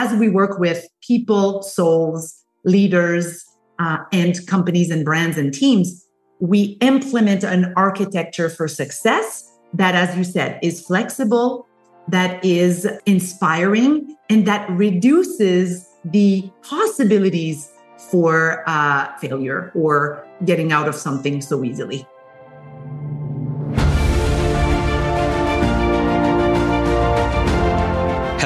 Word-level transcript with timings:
as 0.00 0.18
we 0.18 0.30
work 0.30 0.58
with 0.58 0.88
people, 1.02 1.62
souls, 1.62 2.42
leaders, 2.64 3.44
uh, 3.78 3.98
and 4.12 4.34
companies 4.46 4.90
and 4.90 5.04
brands 5.04 5.36
and 5.36 5.52
teams, 5.52 6.06
we 6.40 6.78
implement 6.80 7.44
an 7.44 7.74
architecture 7.76 8.48
for 8.48 8.66
success 8.66 9.46
that, 9.74 9.94
as 9.94 10.16
you 10.16 10.24
said, 10.24 10.58
is 10.62 10.80
flexible, 10.80 11.66
that 12.08 12.42
is 12.42 12.88
inspiring, 13.04 14.16
and 14.30 14.46
that 14.46 14.70
reduces 14.70 15.86
the 16.06 16.50
possibilities 16.62 17.70
for 18.10 18.64
uh, 18.66 19.14
failure 19.18 19.70
or 19.74 20.26
getting 20.46 20.72
out 20.72 20.88
of 20.88 20.94
something 20.94 21.42
so 21.42 21.62
easily. 21.62 22.06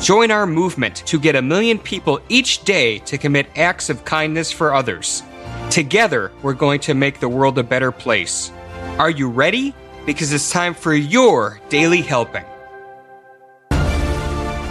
Join 0.00 0.30
our 0.30 0.46
movement 0.46 0.96
to 1.06 1.18
get 1.18 1.34
a 1.34 1.42
million 1.42 1.76
people 1.76 2.20
each 2.28 2.62
day 2.62 2.98
to 3.00 3.18
commit 3.18 3.48
acts 3.56 3.90
of 3.90 4.04
kindness 4.04 4.52
for 4.52 4.72
others. 4.72 5.24
Together, 5.70 6.30
we're 6.40 6.54
going 6.54 6.78
to 6.80 6.94
make 6.94 7.18
the 7.18 7.28
world 7.28 7.58
a 7.58 7.64
better 7.64 7.90
place. 7.90 8.52
Are 8.98 9.10
you 9.10 9.28
ready? 9.28 9.74
Because 10.06 10.32
it's 10.32 10.50
time 10.50 10.74
for 10.74 10.94
your 10.94 11.60
daily 11.68 12.00
helping. 12.00 12.44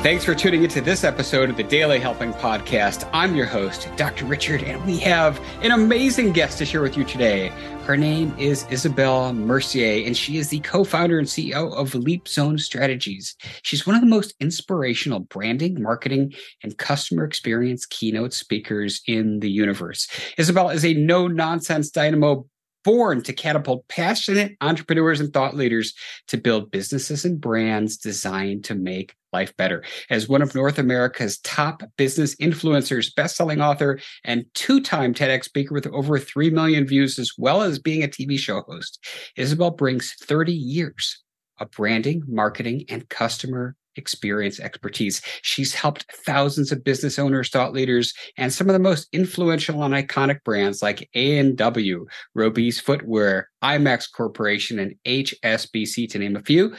Thanks 0.08 0.23
for 0.23 0.33
tuning 0.33 0.63
into 0.63 0.80
this 0.80 1.03
episode 1.03 1.50
of 1.50 1.58
the 1.58 1.63
Daily 1.63 2.00
Helping 2.00 2.31
Podcast. 2.31 3.09
I'm 3.11 3.36
your 3.36 3.45
host, 3.45 3.89
Dr. 3.97 4.23
Richard, 4.23 4.64
and 4.64 4.81
we 4.86 4.97
have 4.99 5.38
an 5.61 5.72
amazing 5.72 6.31
guest 6.31 6.59
to 6.59 6.66
share 6.66 6.81
with 6.81 6.95
you 6.95 7.03
today. 7.03 7.49
Her 7.83 7.97
name 7.97 8.33
is 8.38 8.66
Isabelle 8.69 9.33
Mercier, 9.33 10.08
and 10.08 10.16
she 10.16 10.38
is 10.38 10.47
the 10.47 10.61
co 10.61 10.86
founder 10.86 11.19
and 11.19 11.27
CEO 11.27 11.73
of 11.73 11.94
Leap 11.94 12.25
Zone 12.30 12.58
Strategies. 12.58 13.36
She's 13.64 13.86
one 13.86 13.97
of 13.97 14.02
the 14.02 14.08
most 14.08 14.33
inspirational 14.39 15.19
branding, 15.19 15.83
marketing, 15.83 16.33
and 16.64 16.77
customer 16.77 17.25
experience 17.25 17.86
keynote 17.86 18.33
speakers 18.33 19.02
in 19.08 19.42
the 19.42 19.52
universe. 19.52 20.08
Isabelle 20.38 20.69
is 20.69 20.86
a 20.86 20.94
no 20.94 21.27
nonsense 21.27 21.89
dynamo 21.89 22.45
born 22.88 23.21
to 23.21 23.33
catapult 23.33 23.85
passionate 23.89 24.55
entrepreneurs 24.61 25.19
and 25.19 25.33
thought 25.33 25.53
leaders 25.53 25.93
to 26.25 26.38
build 26.38 26.71
businesses 26.71 27.25
and 27.25 27.41
brands 27.41 27.97
designed 27.97 28.63
to 28.63 28.75
make 28.75 29.13
life 29.33 29.53
better. 29.57 29.83
As 30.09 30.30
one 30.30 30.41
of 30.41 30.55
North 30.55 30.80
America's 30.80 31.38
top 31.39 31.83
business 31.97 32.33
influencers, 32.38 33.13
best-selling 33.13 33.59
author, 33.59 33.99
and 34.23 34.45
two-time 34.53 35.13
TEDx 35.13 35.43
speaker 35.43 35.73
with 35.73 35.85
over 35.88 36.17
3 36.17 36.49
million 36.52 36.88
views, 36.88 37.19
as 37.19 37.33
well 37.38 37.61
as 37.61 37.77
being 37.77 38.05
a 38.05 38.08
TV 38.08 38.39
show 38.39 38.61
host, 38.61 39.05
Isabelle 39.35 39.71
brings 39.71 40.13
30 40.21 40.53
years 40.53 41.21
of 41.59 41.69
branding, 41.71 42.23
marketing, 42.25 42.85
and 42.88 43.09
customer 43.09 43.75
experience 43.98 44.59
expertise. 44.59 45.22
She's 45.42 45.73
helped 45.73 46.06
thousands 46.14 46.72
of 46.72 46.84
business 46.84 47.20
owners, 47.20 47.50
thought 47.50 47.73
leaders, 47.73 48.14
and 48.38 48.54
some 48.54 48.70
of 48.70 48.73
the 48.73 48.80
most 48.80 49.08
influential 49.12 49.84
and 49.84 49.94
iconic 49.94 50.44
brands 50.44 50.81
like 50.81 51.09
A&W, 51.14 52.06
Robeez 52.38 52.81
Footwear, 52.81 53.50
IMAX 53.64 54.12
Corporation, 54.12 54.80
and 54.80 54.95
HSBC, 55.06 56.10
to 56.10 56.20
name 56.20 56.36
a 56.36 56.42
few. 56.42 56.76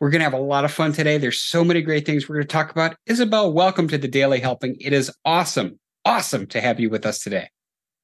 We're 0.00 0.10
going 0.10 0.20
to 0.20 0.24
have 0.24 0.32
a 0.32 0.38
lot 0.38 0.64
of 0.64 0.72
fun 0.72 0.92
today. 0.92 1.18
There's 1.18 1.40
so 1.40 1.62
many 1.62 1.82
great 1.82 2.06
things 2.06 2.28
we're 2.28 2.36
going 2.36 2.46
to 2.46 2.52
talk 2.52 2.70
about. 2.70 2.96
Isabelle, 3.06 3.52
welcome 3.52 3.86
to 3.88 3.98
the 3.98 4.08
Daily 4.08 4.40
Helping. 4.40 4.76
It 4.80 4.94
is 4.94 5.12
awesome, 5.26 5.78
awesome 6.06 6.46
to 6.48 6.60
have 6.60 6.80
you 6.80 6.88
with 6.88 7.04
us 7.04 7.22
today. 7.22 7.48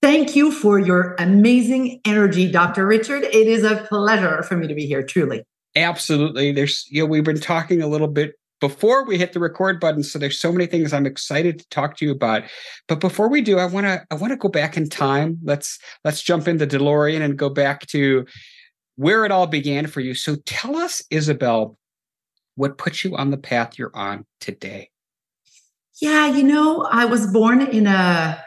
Thank 0.03 0.37
you 0.37 0.53
for 0.53 0.79
your 0.79 1.17
amazing 1.19 2.01
energy, 2.05 2.51
Dr. 2.51 2.87
Richard. 2.87 3.25
It 3.25 3.47
is 3.47 3.65
a 3.65 3.87
pleasure 3.89 4.43
for 4.43 4.57
me 4.57 4.69
to 4.69 4.75
be 4.75 4.87
here, 4.87 5.03
truly. 5.03 5.43
Absolutely. 5.75 6.53
There's, 6.53 6.87
you 6.91 7.03
know, 7.03 7.07
we've 7.07 7.25
been 7.25 7.41
talking 7.41 7.83
a 7.83 7.87
little 7.87 8.09
bit 8.09 8.35
before 8.61 9.05
we 9.05 9.19
hit 9.19 9.33
the 9.33 9.41
record 9.41 9.79
button 9.81 10.03
so 10.03 10.19
there's 10.19 10.39
so 10.39 10.51
many 10.51 10.67
things 10.67 10.93
i'm 10.93 11.07
excited 11.07 11.59
to 11.59 11.69
talk 11.69 11.97
to 11.97 12.05
you 12.05 12.13
about 12.13 12.43
but 12.89 13.01
before 13.01 13.29
we 13.29 13.41
do 13.41 13.59
i 13.59 13.67
want 13.67 13.87
to 13.87 14.05
i 14.11 14.15
want 14.15 14.33
to 14.33 14.37
go 14.37 14.49
back 14.49 14.77
in 14.77 14.89
time. 14.89 15.39
Let's 15.43 15.79
let's 16.05 16.23
jump 16.23 16.49
into 16.49 16.67
delorean 16.67 17.23
and 17.23 17.39
go 17.39 17.49
back 17.49 17.87
to 17.89 18.27
where 18.97 19.25
it 19.25 19.31
all 19.31 19.47
began 19.47 19.87
for 19.87 20.01
you. 20.01 20.15
So 20.15 20.37
tell 20.47 20.77
us 20.77 21.03
isabelle 21.11 21.79
what 22.55 22.79
put 22.79 23.05
you 23.05 23.15
on 23.17 23.31
the 23.31 23.37
path 23.37 23.79
you're 23.79 23.95
on 23.95 24.25
today? 24.41 24.91
Yeah 26.01 26.27
you 26.27 26.43
know 26.43 26.83
i 26.91 27.05
was 27.05 27.27
born 27.27 27.63
in 27.63 27.87
a 27.87 28.43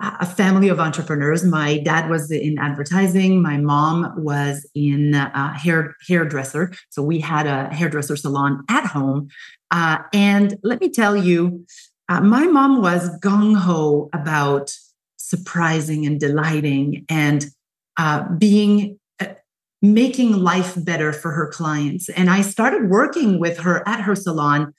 a 0.00 0.26
family 0.26 0.68
of 0.68 0.78
entrepreneurs. 0.78 1.44
My 1.44 1.78
dad 1.78 2.08
was 2.08 2.30
in 2.30 2.58
advertising. 2.58 3.42
My 3.42 3.56
mom 3.56 4.12
was 4.16 4.68
in 4.74 5.14
uh, 5.14 5.52
hair 5.54 5.96
hairdresser. 6.06 6.72
So 6.90 7.02
we 7.02 7.18
had 7.18 7.46
a 7.46 7.72
hairdresser 7.74 8.16
salon 8.16 8.64
at 8.68 8.86
home. 8.86 9.28
Uh, 9.70 9.98
and 10.12 10.56
let 10.62 10.80
me 10.80 10.88
tell 10.88 11.16
you, 11.16 11.64
uh, 12.08 12.20
my 12.20 12.44
mom 12.46 12.80
was 12.80 13.10
gung 13.18 13.56
ho 13.56 14.08
about 14.14 14.72
surprising 15.16 16.06
and 16.06 16.20
delighting 16.20 17.04
and 17.08 17.46
uh, 17.96 18.22
being 18.38 18.98
uh, 19.18 19.26
making 19.82 20.32
life 20.32 20.74
better 20.84 21.12
for 21.12 21.32
her 21.32 21.48
clients. 21.48 22.08
And 22.10 22.30
I 22.30 22.42
started 22.42 22.88
working 22.88 23.40
with 23.40 23.58
her 23.58 23.86
at 23.86 24.00
her 24.00 24.14
salon. 24.14 24.72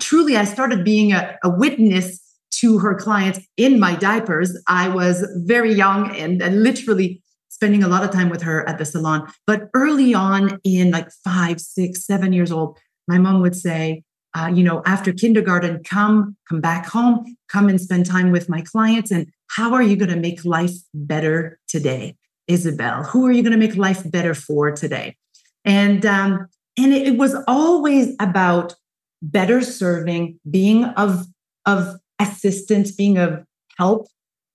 Truly, 0.00 0.38
I 0.38 0.44
started 0.44 0.82
being 0.82 1.12
a, 1.12 1.36
a 1.44 1.50
witness 1.50 2.29
to 2.60 2.78
her 2.78 2.94
clients 2.94 3.40
in 3.56 3.80
my 3.80 3.94
diapers. 3.96 4.56
I 4.66 4.88
was 4.88 5.26
very 5.46 5.72
young 5.72 6.14
and, 6.16 6.42
and 6.42 6.62
literally 6.62 7.22
spending 7.48 7.82
a 7.82 7.88
lot 7.88 8.04
of 8.04 8.10
time 8.10 8.30
with 8.30 8.42
her 8.42 8.66
at 8.68 8.78
the 8.78 8.84
salon. 8.84 9.30
But 9.46 9.68
early 9.74 10.14
on, 10.14 10.60
in 10.64 10.90
like 10.90 11.10
five, 11.24 11.60
six, 11.60 12.06
seven 12.06 12.32
years 12.32 12.50
old, 12.50 12.78
my 13.06 13.18
mom 13.18 13.40
would 13.42 13.56
say, 13.56 14.02
uh, 14.34 14.50
you 14.54 14.62
know, 14.62 14.82
after 14.86 15.12
kindergarten, 15.12 15.82
come, 15.84 16.36
come 16.48 16.60
back 16.60 16.86
home, 16.86 17.36
come 17.48 17.68
and 17.68 17.80
spend 17.80 18.06
time 18.06 18.30
with 18.30 18.48
my 18.48 18.62
clients. 18.62 19.10
And 19.10 19.26
how 19.48 19.74
are 19.74 19.82
you 19.82 19.96
going 19.96 20.10
to 20.10 20.16
make 20.16 20.44
life 20.44 20.74
better 20.94 21.58
today, 21.68 22.16
Isabelle? 22.46 23.02
Who 23.04 23.26
are 23.26 23.32
you 23.32 23.42
going 23.42 23.52
to 23.52 23.58
make 23.58 23.76
life 23.76 24.08
better 24.10 24.34
for 24.34 24.70
today? 24.70 25.16
And 25.64 26.06
um, 26.06 26.46
and 26.78 26.92
it, 26.94 27.08
it 27.08 27.18
was 27.18 27.34
always 27.46 28.14
about 28.20 28.74
better 29.20 29.60
serving, 29.60 30.38
being 30.48 30.84
of 30.84 31.26
of 31.66 31.99
assistance, 32.20 32.92
being 32.92 33.18
of 33.18 33.44
help, 33.78 34.06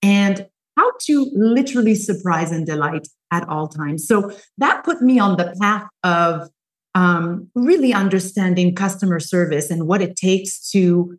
and 0.02 0.46
how 0.76 0.90
to 1.02 1.30
literally 1.34 1.94
surprise 1.94 2.52
and 2.52 2.66
delight 2.66 3.08
at 3.32 3.48
all 3.48 3.68
times. 3.68 4.06
So 4.06 4.32
that 4.58 4.84
put 4.84 5.02
me 5.02 5.18
on 5.18 5.36
the 5.36 5.54
path 5.60 5.88
of 6.04 6.48
um, 6.94 7.50
really 7.54 7.92
understanding 7.92 8.74
customer 8.74 9.20
service 9.20 9.70
and 9.70 9.86
what 9.86 10.00
it 10.00 10.16
takes 10.16 10.70
to 10.70 11.18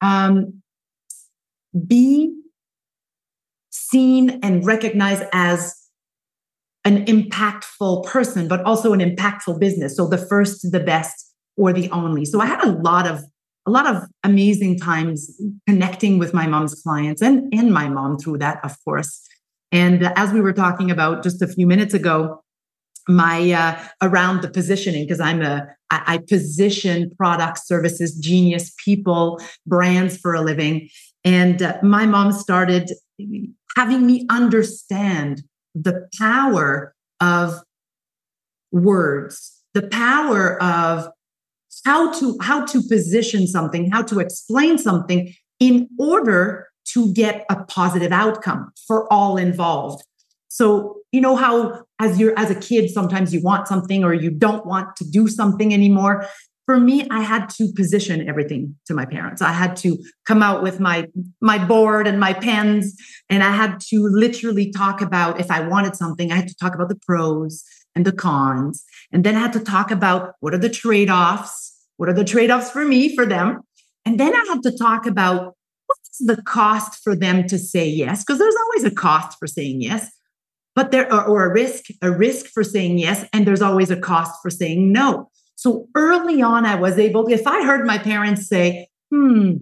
um, 0.00 0.62
be 1.86 2.34
seen 3.70 4.40
and 4.42 4.64
recognized 4.64 5.24
as 5.32 5.76
an 6.84 7.04
impactful 7.04 8.06
person, 8.06 8.48
but 8.48 8.62
also 8.64 8.92
an 8.92 9.00
impactful 9.00 9.60
business. 9.60 9.96
So 9.96 10.06
the 10.06 10.18
first, 10.18 10.72
the 10.72 10.80
best, 10.80 11.30
or 11.56 11.72
the 11.72 11.90
only. 11.90 12.24
So 12.24 12.40
I 12.40 12.46
had 12.46 12.64
a 12.64 12.72
lot 12.72 13.06
of 13.06 13.22
a 13.70 13.72
lot 13.72 13.86
of 13.86 14.02
amazing 14.24 14.78
times 14.78 15.40
connecting 15.68 16.18
with 16.18 16.34
my 16.34 16.46
mom's 16.46 16.74
clients 16.82 17.22
and, 17.22 17.52
and 17.54 17.72
my 17.72 17.88
mom 17.88 18.18
through 18.18 18.38
that, 18.38 18.58
of 18.64 18.76
course. 18.84 19.22
And 19.70 20.02
as 20.16 20.32
we 20.32 20.40
were 20.40 20.52
talking 20.52 20.90
about 20.90 21.22
just 21.22 21.40
a 21.40 21.46
few 21.46 21.68
minutes 21.68 21.94
ago, 21.94 22.42
my 23.08 23.52
uh, 23.52 23.80
around 24.02 24.42
the 24.42 24.50
positioning 24.50 25.04
because 25.04 25.20
I'm 25.20 25.42
a 25.42 25.68
I, 25.90 26.18
position 26.18 27.10
products, 27.16 27.66
services, 27.66 28.16
genius 28.16 28.72
people, 28.84 29.40
brands 29.66 30.16
for 30.16 30.34
a 30.34 30.40
living, 30.40 30.88
and 31.24 31.62
uh, 31.62 31.78
my 31.82 32.06
mom 32.06 32.32
started 32.32 32.90
having 33.76 34.06
me 34.06 34.26
understand 34.30 35.42
the 35.74 36.08
power 36.18 36.94
of 37.20 37.54
words, 38.72 39.62
the 39.74 39.88
power 39.88 40.62
of 40.62 41.08
how 41.84 42.12
to 42.12 42.36
how 42.40 42.64
to 42.64 42.82
position 42.82 43.46
something 43.46 43.90
how 43.90 44.02
to 44.02 44.18
explain 44.20 44.78
something 44.78 45.32
in 45.58 45.88
order 45.98 46.68
to 46.84 47.12
get 47.12 47.44
a 47.50 47.64
positive 47.64 48.12
outcome 48.12 48.72
for 48.86 49.10
all 49.12 49.36
involved 49.36 50.04
so 50.48 50.96
you 51.12 51.20
know 51.20 51.36
how 51.36 51.82
as 51.98 52.18
you're 52.18 52.38
as 52.38 52.50
a 52.50 52.54
kid 52.54 52.90
sometimes 52.90 53.32
you 53.34 53.42
want 53.42 53.68
something 53.68 54.04
or 54.04 54.14
you 54.14 54.30
don't 54.30 54.66
want 54.66 54.96
to 54.96 55.04
do 55.04 55.28
something 55.28 55.72
anymore 55.72 56.26
for 56.70 56.78
me, 56.78 57.04
I 57.10 57.22
had 57.22 57.50
to 57.56 57.72
position 57.74 58.28
everything 58.28 58.76
to 58.86 58.94
my 58.94 59.04
parents. 59.04 59.42
I 59.42 59.50
had 59.50 59.74
to 59.78 59.98
come 60.24 60.40
out 60.40 60.62
with 60.62 60.78
my 60.78 61.08
my 61.40 61.58
board 61.58 62.06
and 62.06 62.20
my 62.20 62.32
pens, 62.32 62.94
and 63.28 63.42
I 63.42 63.50
had 63.50 63.80
to 63.88 64.08
literally 64.08 64.70
talk 64.70 65.00
about 65.00 65.40
if 65.40 65.50
I 65.50 65.66
wanted 65.66 65.96
something, 65.96 66.30
I 66.30 66.36
had 66.36 66.46
to 66.46 66.54
talk 66.54 66.76
about 66.76 66.88
the 66.88 67.00
pros 67.04 67.64
and 67.96 68.04
the 68.04 68.12
cons, 68.12 68.84
and 69.10 69.24
then 69.24 69.34
I 69.34 69.40
had 69.40 69.52
to 69.54 69.58
talk 69.58 69.90
about 69.90 70.34
what 70.38 70.54
are 70.54 70.58
the 70.58 70.68
trade-offs, 70.68 71.69
what 72.00 72.08
are 72.08 72.14
the 72.14 72.24
trade-offs 72.24 72.70
for 72.70 72.84
me, 72.84 73.14
for 73.14 73.26
them, 73.26 73.60
and 74.04 74.18
then 74.18 74.34
I 74.34 74.44
had 74.48 74.62
to 74.62 74.76
talk 74.76 75.06
about 75.06 75.54
what's 75.86 76.18
the 76.20 76.42
cost 76.42 77.02
for 77.04 77.14
them 77.14 77.46
to 77.48 77.58
say 77.58 77.86
yes, 77.86 78.24
because 78.24 78.38
there's 78.38 78.56
always 78.64 78.84
a 78.84 78.94
cost 78.94 79.38
for 79.38 79.46
saying 79.46 79.82
yes 79.82 80.10
but 80.74 80.92
there 80.92 81.12
or, 81.12 81.24
or 81.24 81.50
a 81.50 81.52
risk 81.52 81.86
a 82.00 82.10
risk 82.10 82.46
for 82.46 82.64
saying 82.64 82.98
yes 82.98 83.26
and 83.32 83.46
there's 83.46 83.62
always 83.62 83.90
a 83.90 83.96
cost 83.96 84.40
for 84.42 84.50
saying 84.50 84.92
no. 84.92 85.28
So 85.56 85.88
early 85.94 86.40
on, 86.40 86.64
I 86.64 86.76
was 86.76 86.98
able, 86.98 87.28
if 87.28 87.46
I 87.46 87.62
heard 87.62 87.86
my 87.86 87.98
parents 87.98 88.48
say, 88.48 88.88
hmm, 89.10 89.56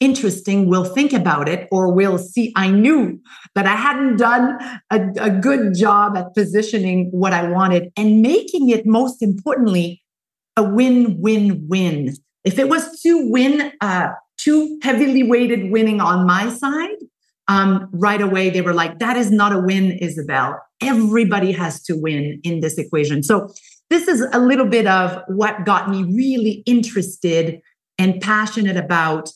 interesting, 0.00 0.68
we'll 0.68 0.84
think 0.84 1.12
about 1.12 1.48
it 1.48 1.68
or 1.70 1.92
we'll 1.92 2.18
see, 2.18 2.52
I 2.56 2.68
knew 2.68 3.20
that 3.54 3.64
I 3.64 3.76
hadn't 3.76 4.16
done 4.16 4.58
a, 4.90 5.06
a 5.20 5.30
good 5.30 5.76
job 5.76 6.16
at 6.16 6.34
positioning 6.34 7.10
what 7.12 7.32
I 7.32 7.48
wanted 7.48 7.92
and 7.96 8.22
making 8.22 8.70
it, 8.70 8.86
most 8.86 9.22
importantly, 9.22 10.02
a 10.56 10.62
win 10.62 11.20
win 11.20 11.66
win. 11.68 12.14
If 12.44 12.58
it 12.58 12.68
was 12.68 13.00
too 13.00 13.30
win, 13.30 13.72
uh, 13.80 14.08
too 14.36 14.78
heavily 14.82 15.22
weighted 15.22 15.70
winning 15.70 16.00
on 16.00 16.26
my 16.26 16.50
side, 16.50 16.96
um, 17.48 17.88
right 17.92 18.20
away 18.20 18.50
they 18.50 18.60
were 18.60 18.74
like, 18.74 18.98
that 18.98 19.16
is 19.16 19.30
not 19.30 19.52
a 19.52 19.58
win, 19.58 19.92
Isabelle. 19.92 20.60
Everybody 20.82 21.52
has 21.52 21.82
to 21.84 21.94
win 21.94 22.40
in 22.44 22.60
this 22.60 22.78
equation. 22.78 23.22
So 23.22 23.52
this 23.90 24.08
is 24.08 24.26
a 24.32 24.38
little 24.38 24.66
bit 24.66 24.86
of 24.86 25.22
what 25.28 25.64
got 25.64 25.90
me 25.90 26.02
really 26.04 26.62
interested 26.66 27.60
and 27.98 28.20
passionate 28.20 28.76
about 28.76 29.30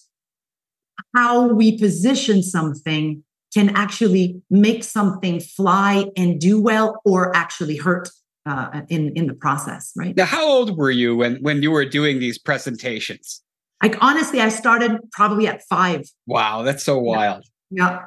how 1.14 1.48
we 1.48 1.78
position 1.78 2.42
something 2.42 3.22
can 3.54 3.70
actually 3.70 4.42
make 4.50 4.84
something 4.84 5.40
fly 5.40 6.06
and 6.16 6.40
do 6.40 6.60
well 6.60 7.00
or 7.04 7.34
actually 7.34 7.76
hurt 7.76 8.10
uh, 8.48 8.82
in 8.88 9.12
in 9.16 9.26
the 9.26 9.34
process 9.34 9.92
right 9.96 10.16
now 10.16 10.24
how 10.24 10.46
old 10.46 10.76
were 10.76 10.90
you 10.90 11.16
when 11.16 11.36
when 11.36 11.62
you 11.62 11.70
were 11.70 11.84
doing 11.84 12.18
these 12.18 12.38
presentations 12.38 13.42
like 13.82 13.96
honestly 14.00 14.40
i 14.40 14.48
started 14.48 14.98
probably 15.12 15.46
at 15.46 15.62
five 15.68 16.02
wow 16.26 16.62
that's 16.62 16.82
so 16.82 16.98
wild 16.98 17.44
yeah, 17.70 17.90
yeah 17.90 18.04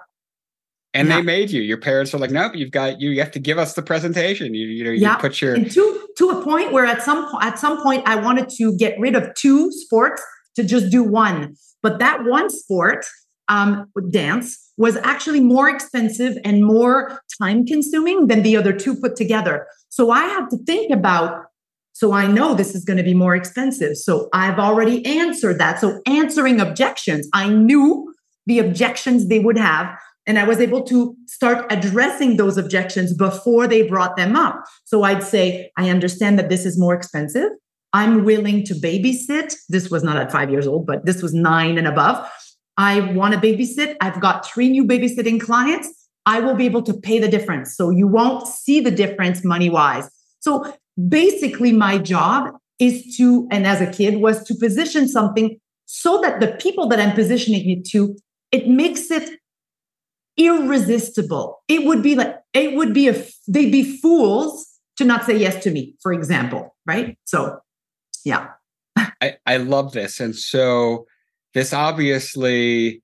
and 0.94 1.08
yeah. 1.08 1.18
they 1.18 1.22
made 1.22 1.52
you. 1.52 1.62
Your 1.62 1.78
parents 1.78 2.12
were 2.12 2.20
like, 2.20 2.32
"Nope, 2.32 2.54
you've 2.56 2.72
got 2.72 3.00
you. 3.00 3.12
You 3.12 3.22
have 3.22 3.32
to 3.32 3.40
give 3.40 3.58
us 3.58 3.74
the 3.74 3.82
presentation. 3.82 4.54
You, 4.54 4.68
you 4.68 4.84
know, 4.84 4.92
you 4.92 5.02
yeah. 5.02 5.16
put 5.16 5.42
your 5.42 5.56
and 5.56 5.72
to 5.72 6.08
to 6.18 6.30
a 6.30 6.44
point 6.44 6.72
where 6.72 6.86
at 6.86 7.02
some 7.02 7.28
at 7.42 7.58
some 7.58 7.82
point 7.82 8.04
I 8.06 8.16
wanted 8.16 8.50
to 8.58 8.76
get 8.78 9.00
rid 9.00 9.16
of 9.16 9.34
two 9.36 9.72
sports 9.72 10.22
to 10.56 10.64
just 10.64 10.92
do 10.92 11.04
one. 11.04 11.56
But 11.82 12.00
that 12.00 12.26
one 12.26 12.50
sport, 12.50 13.06
um, 13.48 13.90
dance, 14.10 14.71
was 14.82 14.98
actually 14.98 15.40
more 15.40 15.70
expensive 15.70 16.38
and 16.44 16.66
more 16.66 17.22
time 17.40 17.66
consuming 17.68 18.26
than 18.26 18.42
the 18.42 18.58
other 18.58 18.74
two 18.74 18.96
put 18.96 19.16
together. 19.16 19.68
So 19.90 20.10
I 20.10 20.24
had 20.24 20.50
to 20.50 20.58
think 20.66 20.92
about. 20.92 21.46
So 21.94 22.14
I 22.14 22.26
know 22.26 22.56
this 22.56 22.74
is 22.74 22.84
going 22.84 22.98
to 22.98 23.04
be 23.04 23.14
more 23.14 23.36
expensive. 23.36 23.96
So 23.96 24.28
I've 24.34 24.58
already 24.58 25.06
answered 25.06 25.60
that. 25.60 25.80
So 25.80 26.02
answering 26.08 26.60
objections, 26.60 27.30
I 27.32 27.48
knew 27.48 28.12
the 28.48 28.58
objections 28.58 29.28
they 29.28 29.38
would 29.38 29.58
have. 29.58 29.96
And 30.26 30.40
I 30.40 30.46
was 30.46 30.60
able 30.60 30.82
to 30.86 31.16
start 31.28 31.72
addressing 31.72 32.38
those 32.38 32.58
objections 32.58 33.14
before 33.14 33.68
they 33.68 33.88
brought 33.88 34.16
them 34.18 34.36
up. 34.36 34.64
So 34.86 35.04
I'd 35.04 35.24
say, 35.24 35.70
I 35.78 35.90
understand 35.92 36.40
that 36.40 36.50
this 36.50 36.66
is 36.66 36.80
more 36.80 36.96
expensive. 36.96 37.50
I'm 37.94 38.24
willing 38.24 38.64
to 38.66 38.74
babysit. 38.74 39.54
This 39.70 39.92
was 39.92 40.04
not 40.04 40.18
at 40.18 40.32
five 40.32 40.50
years 40.50 40.66
old, 40.66 40.88
but 40.88 41.06
this 41.06 41.22
was 41.22 41.34
nine 41.36 41.78
and 41.78 41.88
above. 41.88 42.28
I 42.78 43.12
want 43.14 43.34
to 43.34 43.40
babysit. 43.40 43.96
I've 44.02 44.20
got 44.20 44.46
three 44.46 44.70
new 44.70 44.86
babysitting 44.86 45.40
clients. 45.40 45.90
I 46.26 46.40
will 46.40 46.56
be 46.56 46.66
able 46.66 46.84
to 46.84 46.94
pay 46.94 47.20
the 47.20 47.28
difference. 47.28 47.76
So 47.76 47.90
you 47.90 48.08
won't 48.08 48.48
see 48.48 48.80
the 48.80 48.92
difference 48.92 49.44
money 49.44 49.70
wise. 49.70 50.10
So 50.40 50.74
basically, 51.10 51.72
my 51.72 51.98
job 51.98 52.50
is 52.80 53.16
to, 53.18 53.48
and 53.52 53.68
as 53.68 53.82
a 53.82 53.92
kid, 53.92 54.18
was 54.18 54.44
to 54.46 54.56
position 54.56 55.08
something 55.08 55.60
so 55.86 56.22
that 56.22 56.40
the 56.40 56.54
people 56.54 56.88
that 56.88 57.00
I'm 57.00 57.14
positioning 57.14 57.70
it 57.70 57.86
to, 57.90 58.16
it 58.52 58.68
makes 58.68 59.12
it 59.12 59.40
irresistible. 60.38 61.62
It 61.68 61.86
would 61.86 62.02
be 62.02 62.16
like, 62.16 62.36
it 62.54 62.76
would 62.76 62.94
be 62.94 63.08
a, 63.10 63.26
they'd 63.48 63.72
be 63.72 63.98
fools 63.98 64.68
to 64.98 65.06
not 65.06 65.26
say 65.26 65.38
yes 65.38 65.62
to 65.64 65.72
me, 65.72 65.96
for 66.02 66.14
example. 66.14 66.76
Right. 66.86 67.18
So, 67.26 67.60
yeah. 68.24 68.50
I, 68.98 69.38
I 69.46 69.58
love 69.58 69.92
this. 69.92 70.20
And 70.20 70.36
so, 70.36 71.06
this 71.54 71.74
obviously 71.74 73.02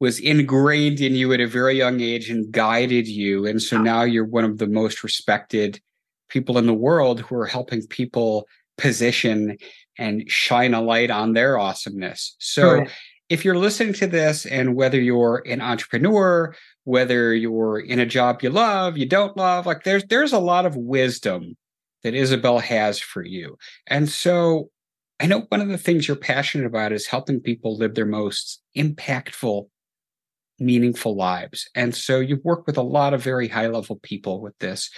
was 0.00 0.18
ingrained 0.18 1.00
in 1.00 1.14
you 1.14 1.32
at 1.32 1.40
a 1.40 1.46
very 1.46 1.76
young 1.76 2.00
age 2.00 2.28
and 2.28 2.52
guided 2.52 3.08
you. 3.08 3.46
And 3.46 3.62
so 3.62 3.78
now 3.78 4.02
you're 4.02 4.26
one 4.26 4.44
of 4.44 4.58
the 4.58 4.66
most 4.66 5.02
respected 5.02 5.80
people 6.28 6.58
in 6.58 6.66
the 6.66 6.74
world 6.74 7.20
who 7.20 7.36
are 7.36 7.46
helping 7.46 7.86
people 7.86 8.46
position 8.76 9.56
and 9.98 10.30
shine 10.30 10.74
a 10.74 10.82
light 10.82 11.10
on 11.10 11.32
their 11.32 11.58
awesomeness. 11.58 12.36
So, 12.38 12.84
if 13.28 13.44
you're 13.44 13.58
listening 13.58 13.92
to 13.94 14.06
this 14.06 14.46
and 14.46 14.76
whether 14.76 15.00
you're 15.00 15.42
an 15.46 15.60
entrepreneur 15.60 16.54
whether 16.84 17.34
you're 17.34 17.80
in 17.80 17.98
a 17.98 18.06
job 18.06 18.42
you 18.42 18.50
love 18.50 18.96
you 18.96 19.06
don't 19.06 19.36
love 19.36 19.66
like 19.66 19.82
there's 19.82 20.04
there's 20.04 20.32
a 20.32 20.38
lot 20.38 20.66
of 20.66 20.76
wisdom 20.76 21.56
that 22.02 22.14
isabelle 22.14 22.60
has 22.60 23.00
for 23.00 23.24
you 23.24 23.56
and 23.88 24.08
so 24.08 24.70
i 25.20 25.26
know 25.26 25.40
one 25.48 25.60
of 25.60 25.68
the 25.68 25.78
things 25.78 26.06
you're 26.06 26.16
passionate 26.16 26.66
about 26.66 26.92
is 26.92 27.06
helping 27.06 27.40
people 27.40 27.76
live 27.76 27.94
their 27.94 28.06
most 28.06 28.62
impactful 28.76 29.66
meaningful 30.58 31.14
lives. 31.16 31.68
And 31.74 31.94
so 31.94 32.20
you've 32.20 32.44
worked 32.44 32.66
with 32.66 32.76
a 32.76 32.82
lot 32.82 33.14
of 33.14 33.22
very 33.22 33.48
high 33.48 33.66
level 33.66 33.96
people 34.02 34.40
with 34.40 34.58
this. 34.58 34.90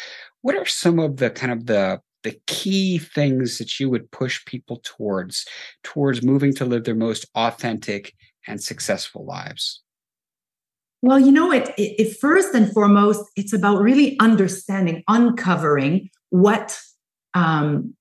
What 0.42 0.54
are 0.54 0.66
some 0.66 0.98
of 0.98 1.16
the 1.16 1.30
kind 1.30 1.52
of 1.52 1.66
the 1.66 2.00
the 2.24 2.38
key 2.48 2.98
things 2.98 3.58
that 3.58 3.78
you 3.78 3.88
would 3.88 4.10
push 4.10 4.44
people 4.44 4.80
towards 4.82 5.46
towards 5.84 6.22
moving 6.22 6.52
to 6.52 6.64
live 6.64 6.84
their 6.84 6.96
most 6.96 7.26
authentic 7.34 8.14
and 8.46 8.62
successful 8.62 9.24
lives? 9.24 9.82
Well 11.02 11.20
you 11.20 11.30
know 11.30 11.52
it, 11.52 11.68
it, 11.78 12.00
it 12.00 12.16
first 12.18 12.54
and 12.54 12.72
foremost 12.72 13.24
it's 13.36 13.52
about 13.52 13.80
really 13.80 14.18
understanding 14.20 15.04
uncovering 15.08 16.10
what 16.30 16.78
um 17.34 17.94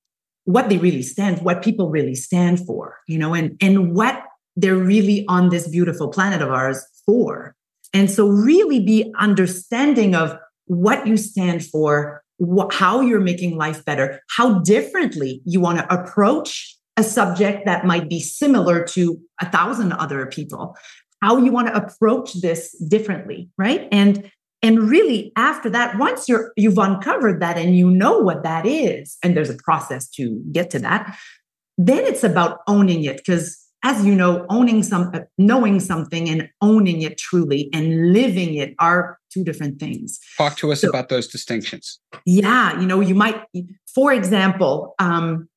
what 0.48 0.70
they 0.70 0.78
really 0.78 1.02
stand 1.02 1.40
what 1.42 1.62
people 1.62 1.90
really 1.90 2.16
stand 2.16 2.66
for 2.66 2.98
you 3.08 3.18
know 3.18 3.34
and 3.34 3.58
and 3.62 3.94
what 3.94 4.24
they're 4.56 4.76
really 4.76 5.26
on 5.28 5.50
this 5.50 5.68
beautiful 5.68 6.08
planet 6.08 6.42
of 6.42 6.50
ours 6.50 6.84
for 7.06 7.56
and 7.94 8.10
so 8.10 8.28
really 8.28 8.80
be 8.80 9.12
understanding 9.20 10.16
of 10.16 10.38
what 10.66 11.06
you 11.08 11.18
stand 11.18 11.66
for 11.66 12.24
wh- 12.40 12.72
how 12.72 13.02
you're 13.02 13.22
making 13.22 13.58
life 13.58 13.84
better, 13.86 14.22
how 14.30 14.60
differently 14.60 15.42
you 15.46 15.60
want 15.60 15.80
to 15.80 15.94
approach 15.94 16.76
a 16.98 17.04
subject 17.04 17.66
that 17.66 17.86
might 17.86 18.10
be 18.10 18.20
similar 18.20 18.84
to 18.84 19.20
a 19.42 19.50
thousand 19.50 19.92
other 19.94 20.26
people, 20.26 20.76
how 21.22 21.38
you 21.38 21.52
want 21.52 21.68
to 21.68 21.76
approach 21.76 22.34
this 22.42 22.76
differently, 22.88 23.50
right? 23.58 23.88
And 23.92 24.32
and 24.62 24.90
really 24.90 25.32
after 25.36 25.70
that 25.70 25.98
once 25.98 26.28
you're 26.28 26.52
you've 26.56 26.78
uncovered 26.78 27.42
that 27.42 27.58
and 27.58 27.78
you 27.78 27.90
know 27.90 28.20
what 28.20 28.44
that 28.44 28.66
is 28.66 29.18
and 29.24 29.36
there's 29.36 29.50
a 29.50 29.58
process 29.58 30.10
to 30.10 30.42
get 30.52 30.70
to 30.70 30.80
that 30.80 31.18
then 31.78 32.06
it's 32.06 32.24
about 32.24 32.60
owning 32.68 33.04
it 33.04 33.18
because 33.18 33.68
as 33.84 34.06
you 34.06 34.16
know, 34.16 34.46
owning 34.50 34.84
some, 34.84 35.12
uh, 35.14 35.20
knowing 35.38 35.80
something 35.80 36.28
and 36.30 36.50
owning 36.62 37.02
it 37.04 37.18
truly 37.18 37.70
and 37.74 38.12
living 38.12 38.56
it 38.56 38.76
are 38.80 39.18
two 39.32 39.44
different 39.44 39.80
things. 39.80 40.20
Talk 40.38 40.58
to 40.58 40.72
us 40.72 40.82
so, 40.82 40.90
about 40.90 41.10
those 41.10 41.28
distinctions. 41.28 42.00
Yeah, 42.26 42.80
you 42.80 42.88
know, 42.88 43.00
you 43.00 43.16
might, 43.16 43.42
for 43.94 44.12
example, 44.12 44.96
um, 45.00 45.48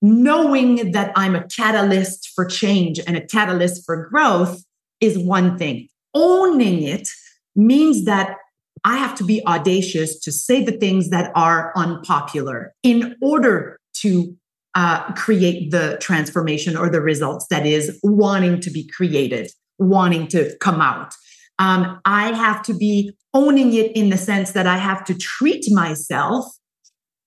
knowing 0.00 0.92
that 0.92 1.12
I'm 1.16 1.34
a 1.34 1.46
catalyst 1.48 2.30
for 2.34 2.44
change 2.44 3.00
and 3.06 3.16
a 3.16 3.26
catalyst 3.26 3.84
for 3.84 4.08
growth 4.08 4.62
is 5.00 5.18
one 5.18 5.58
thing. 5.58 5.88
Owning 6.14 6.82
it 6.82 7.08
means 7.56 8.04
that 8.04 8.36
I 8.84 8.96
have 8.98 9.14
to 9.16 9.24
be 9.24 9.44
audacious 9.46 10.18
to 10.20 10.32
say 10.32 10.62
the 10.62 10.72
things 10.72 11.10
that 11.10 11.32
are 11.34 11.72
unpopular 11.76 12.74
in 12.82 13.16
order 13.22 13.78
to 13.94 14.36
uh, 14.74 15.12
create 15.12 15.70
the 15.70 15.96
transformation 16.00 16.76
or 16.76 16.90
the 16.90 17.00
results 17.00 17.46
that 17.48 17.64
is 17.64 17.98
wanting 18.02 18.60
to 18.60 18.70
be 18.70 18.86
created, 18.88 19.50
wanting 19.78 20.26
to 20.28 20.54
come 20.60 20.80
out. 20.80 21.14
Um, 21.58 22.00
I 22.04 22.32
have 22.32 22.62
to 22.64 22.74
be 22.74 23.12
owning 23.32 23.72
it 23.74 23.92
in 23.96 24.10
the 24.10 24.18
sense 24.18 24.52
that 24.52 24.66
I 24.66 24.76
have 24.76 25.04
to 25.04 25.14
treat 25.14 25.64
myself 25.70 26.46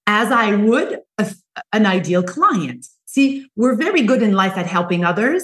as 0.06 0.32
I 0.32 0.56
would 0.56 1.00
a, 1.18 1.34
an 1.74 1.86
ideal 1.86 2.24
client. 2.24 2.86
See, 3.06 3.50
we're 3.56 3.76
very 3.76 4.02
good 4.02 4.22
in 4.22 4.34
life 4.34 4.58
at 4.58 4.68
helping 4.68 5.06
others. 5.06 5.44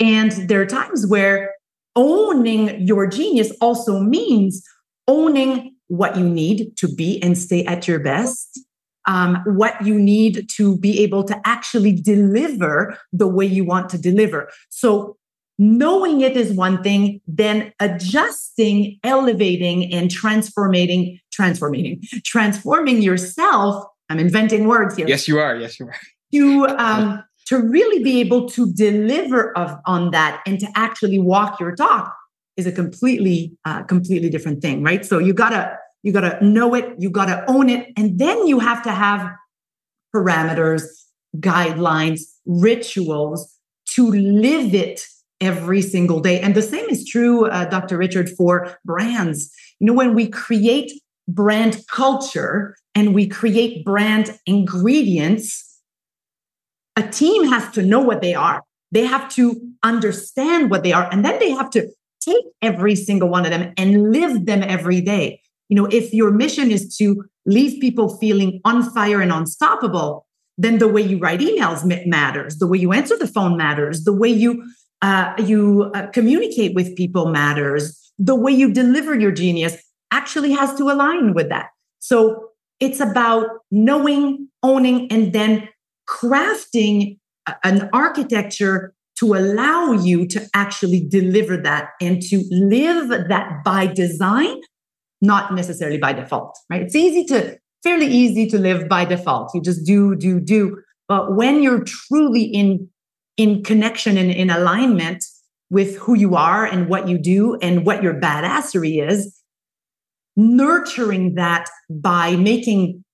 And 0.00 0.32
there 0.32 0.60
are 0.60 0.66
times 0.66 1.06
where 1.06 1.54
owning 1.96 2.80
your 2.86 3.06
genius 3.06 3.52
also 3.60 4.00
means 4.00 4.62
owning 5.06 5.74
what 5.88 6.16
you 6.16 6.28
need 6.28 6.76
to 6.76 6.86
be 6.86 7.22
and 7.22 7.36
stay 7.36 7.64
at 7.64 7.88
your 7.88 7.98
best 7.98 8.60
um, 9.08 9.42
what 9.46 9.84
you 9.84 9.98
need 9.98 10.48
to 10.50 10.78
be 10.78 11.02
able 11.02 11.24
to 11.24 11.40
actually 11.44 11.92
deliver 11.92 12.96
the 13.12 13.26
way 13.26 13.46
you 13.46 13.64
want 13.64 13.88
to 13.88 13.98
deliver. 13.98 14.50
So 14.68 15.16
knowing 15.58 16.20
it 16.20 16.36
is 16.36 16.52
one 16.52 16.82
thing, 16.82 17.20
then 17.26 17.72
adjusting, 17.80 19.00
elevating, 19.02 19.92
and 19.92 20.10
transforming, 20.10 21.18
transforming, 21.32 22.02
transforming 22.24 23.02
yourself. 23.02 23.84
I'm 24.10 24.18
inventing 24.18 24.66
words 24.66 24.96
here. 24.96 25.08
Yes, 25.08 25.26
you 25.26 25.38
are. 25.38 25.56
Yes, 25.56 25.80
you 25.80 25.86
are. 25.86 25.96
To 26.32 26.66
um, 26.76 27.24
to 27.48 27.58
really 27.58 28.02
be 28.02 28.20
able 28.20 28.46
to 28.50 28.70
deliver 28.72 29.56
of, 29.56 29.74
on 29.86 30.10
that 30.10 30.42
and 30.46 30.60
to 30.60 30.68
actually 30.76 31.18
walk 31.18 31.58
your 31.58 31.74
talk 31.74 32.14
is 32.58 32.66
a 32.66 32.72
completely 32.72 33.56
uh, 33.64 33.82
completely 33.84 34.28
different 34.28 34.60
thing, 34.60 34.82
right? 34.82 35.04
So 35.04 35.18
you 35.18 35.32
gotta 35.32 35.78
you 36.02 36.12
gotta 36.12 36.44
know 36.44 36.74
it, 36.74 36.94
you 36.98 37.10
gotta 37.10 37.44
own 37.48 37.68
it, 37.70 37.92
and 37.96 38.18
then 38.18 38.46
you 38.46 38.58
have 38.58 38.82
to 38.82 38.92
have 38.92 39.30
parameters, 40.14 40.82
guidelines, 41.38 42.20
rituals 42.46 43.56
to 43.94 44.10
live 44.10 44.74
it 44.74 45.06
every 45.40 45.80
single 45.80 46.20
day. 46.20 46.40
And 46.40 46.54
the 46.54 46.62
same 46.62 46.88
is 46.88 47.08
true, 47.08 47.46
uh, 47.46 47.64
Dr. 47.66 47.96
Richard, 47.96 48.28
for 48.30 48.76
brands. 48.84 49.50
You 49.80 49.86
know, 49.86 49.92
when 49.94 50.14
we 50.14 50.28
create 50.28 50.92
brand 51.28 51.80
culture 51.90 52.76
and 52.94 53.14
we 53.14 53.26
create 53.26 53.84
brand 53.84 54.38
ingredients, 54.46 55.67
a 56.98 57.08
team 57.08 57.44
has 57.44 57.70
to 57.70 57.82
know 57.82 58.00
what 58.00 58.20
they 58.20 58.34
are. 58.34 58.62
They 58.90 59.06
have 59.06 59.32
to 59.34 59.60
understand 59.84 60.70
what 60.70 60.82
they 60.82 60.92
are. 60.92 61.08
And 61.12 61.24
then 61.24 61.38
they 61.38 61.50
have 61.50 61.70
to 61.70 61.88
take 62.20 62.44
every 62.60 62.96
single 62.96 63.28
one 63.28 63.44
of 63.44 63.52
them 63.52 63.72
and 63.76 64.10
live 64.10 64.46
them 64.46 64.64
every 64.64 65.00
day. 65.00 65.40
You 65.68 65.76
know, 65.76 65.86
if 65.86 66.12
your 66.12 66.32
mission 66.32 66.72
is 66.72 66.96
to 66.96 67.24
leave 67.46 67.80
people 67.80 68.16
feeling 68.18 68.60
on 68.64 68.82
fire 68.90 69.20
and 69.20 69.30
unstoppable, 69.30 70.26
then 70.56 70.78
the 70.78 70.88
way 70.88 71.00
you 71.00 71.18
write 71.18 71.38
emails 71.38 71.84
matters, 72.06 72.56
the 72.56 72.66
way 72.66 72.78
you 72.78 72.92
answer 72.92 73.16
the 73.16 73.28
phone 73.28 73.56
matters, 73.56 74.02
the 74.02 74.12
way 74.12 74.28
you 74.28 74.64
uh, 75.00 75.32
you 75.38 75.92
uh, 75.94 76.08
communicate 76.08 76.74
with 76.74 76.96
people 76.96 77.28
matters. 77.28 78.12
The 78.18 78.34
way 78.34 78.50
you 78.50 78.72
deliver 78.72 79.16
your 79.16 79.30
genius 79.30 79.76
actually 80.10 80.50
has 80.50 80.74
to 80.74 80.90
align 80.90 81.34
with 81.34 81.50
that. 81.50 81.68
So 82.00 82.48
it's 82.80 82.98
about 82.98 83.46
knowing, 83.70 84.48
owning, 84.64 85.12
and 85.12 85.32
then 85.32 85.68
crafting 86.08 87.18
an 87.64 87.88
architecture 87.92 88.94
to 89.18 89.34
allow 89.34 89.92
you 89.92 90.26
to 90.28 90.48
actually 90.54 91.06
deliver 91.08 91.56
that 91.56 91.90
and 92.00 92.22
to 92.22 92.44
live 92.50 93.08
that 93.08 93.64
by 93.64 93.86
design, 93.86 94.60
not 95.20 95.54
necessarily 95.54 95.98
by 95.98 96.12
default, 96.12 96.56
right? 96.70 96.82
It's 96.82 96.94
easy 96.94 97.24
to, 97.26 97.58
fairly 97.82 98.06
easy 98.06 98.46
to 98.48 98.58
live 98.58 98.88
by 98.88 99.04
default. 99.04 99.50
You 99.54 99.60
just 99.60 99.84
do, 99.84 100.14
do, 100.14 100.40
do. 100.40 100.80
But 101.08 101.34
when 101.34 101.62
you're 101.62 101.84
truly 101.84 102.42
in 102.44 102.88
in 103.36 103.62
connection 103.62 104.16
and 104.18 104.32
in 104.32 104.50
alignment 104.50 105.24
with 105.70 105.96
who 105.98 106.14
you 106.14 106.34
are 106.34 106.66
and 106.66 106.88
what 106.88 107.08
you 107.08 107.16
do 107.16 107.56
and 107.62 107.86
what 107.86 108.02
your 108.02 108.14
badassery 108.14 109.06
is, 109.08 109.32
nurturing 110.36 111.36
that 111.36 111.68
by 111.88 112.34
making 112.34 113.04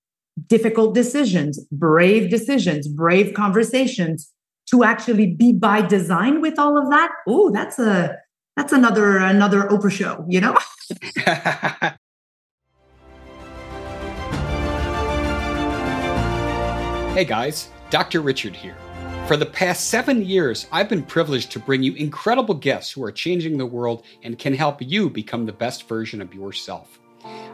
difficult 0.47 0.95
decisions, 0.95 1.59
brave 1.71 2.31
decisions, 2.31 2.89
brave 2.89 3.35
conversations 3.35 4.31
to 4.71 4.85
actually 4.85 5.35
be 5.35 5.53
by 5.53 5.83
design 5.83 6.41
with 6.41 6.59
all 6.59 6.79
of 6.79 6.89
that. 6.91 7.11
Oh, 7.29 7.51
that's 7.51 7.79
a 7.79 8.17
that's 8.57 8.73
another 8.73 9.19
another 9.19 9.63
Oprah 9.63 9.91
show, 9.91 10.25
you 10.29 10.41
know? 10.41 10.55
hey 17.15 17.25
guys, 17.25 17.69
Dr. 17.91 18.21
Richard 18.21 18.57
here. 18.57 18.77
For 19.27 19.39
the 19.39 19.47
past 19.47 19.89
seven 19.89 20.23
years, 20.23 20.67
I've 20.71 20.91
been 20.91 21.03
privileged 21.03 21.51
to 21.53 21.59
bring 21.59 21.83
you 21.83 21.95
incredible 21.95 22.55
guests 22.55 22.93
who 22.93 23.03
are 23.05 23.13
changing 23.13 23.57
the 23.57 23.65
world 23.65 24.05
and 24.23 24.39
can 24.39 24.53
help 24.53 24.83
you 24.83 25.09
become 25.09 25.47
the 25.47 25.53
best 25.53 25.89
version 25.89 26.21
of 26.21 26.35
yourself. 26.35 27.01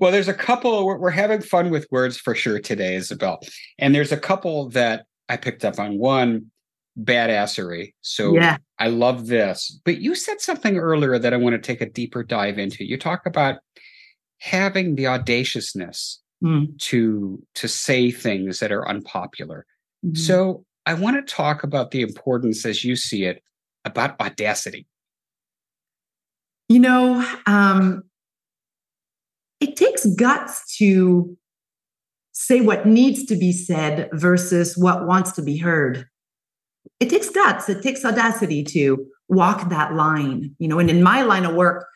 Well, 0.00 0.12
there's 0.12 0.28
a 0.28 0.34
couple, 0.34 0.86
we're, 0.86 1.10
having 1.10 1.40
fun 1.40 1.70
with 1.70 1.86
words 1.90 2.16
for 2.16 2.34
sure 2.34 2.60
today, 2.60 2.94
Isabelle. 2.94 3.40
And 3.78 3.94
there's 3.94 4.12
a 4.12 4.16
couple 4.16 4.68
that 4.70 5.06
I 5.28 5.36
picked 5.36 5.64
up 5.64 5.78
on. 5.78 5.98
One, 5.98 6.50
badassery. 7.02 7.94
So 8.00 8.34
yeah. 8.34 8.58
I 8.78 8.88
love 8.88 9.26
this. 9.26 9.80
But 9.84 10.00
you 10.00 10.14
said 10.14 10.40
something 10.40 10.76
earlier 10.76 11.18
that 11.18 11.32
I 11.32 11.36
want 11.36 11.54
to 11.54 11.60
take 11.60 11.80
a 11.80 11.88
deeper 11.88 12.22
dive 12.22 12.58
into. 12.58 12.84
You 12.84 12.98
talk 12.98 13.26
about 13.26 13.56
having 14.38 14.94
the 14.94 15.06
audaciousness 15.06 16.20
mm. 16.42 16.76
to 16.78 17.42
to 17.54 17.68
say 17.68 18.10
things 18.10 18.60
that 18.60 18.72
are 18.72 18.88
unpopular. 18.88 19.66
Mm-hmm. 20.04 20.16
So 20.16 20.64
I 20.86 20.94
want 20.94 21.16
to 21.16 21.34
talk 21.34 21.62
about 21.62 21.90
the 21.90 22.02
importance, 22.02 22.64
as 22.64 22.84
you 22.84 22.96
see 22.96 23.24
it, 23.24 23.42
about 23.84 24.20
audacity. 24.20 24.86
You 26.68 26.80
know, 26.80 27.38
um, 27.46 28.02
it 29.60 29.76
takes 29.76 30.06
guts 30.06 30.76
to 30.76 31.36
say 32.32 32.60
what 32.60 32.86
needs 32.86 33.24
to 33.24 33.36
be 33.36 33.52
said 33.52 34.08
versus 34.12 34.76
what 34.76 35.06
wants 35.06 35.32
to 35.32 35.42
be 35.42 35.56
heard. 35.56 36.06
It 37.00 37.10
takes 37.10 37.28
guts, 37.30 37.68
it 37.68 37.82
takes 37.82 38.04
audacity 38.04 38.62
to 38.64 39.06
walk 39.28 39.68
that 39.70 39.94
line, 39.94 40.54
you 40.58 40.68
know, 40.68 40.78
and 40.78 40.88
in 40.88 41.02
my 41.02 41.22
line 41.22 41.44
of 41.44 41.54
work, 41.54 41.86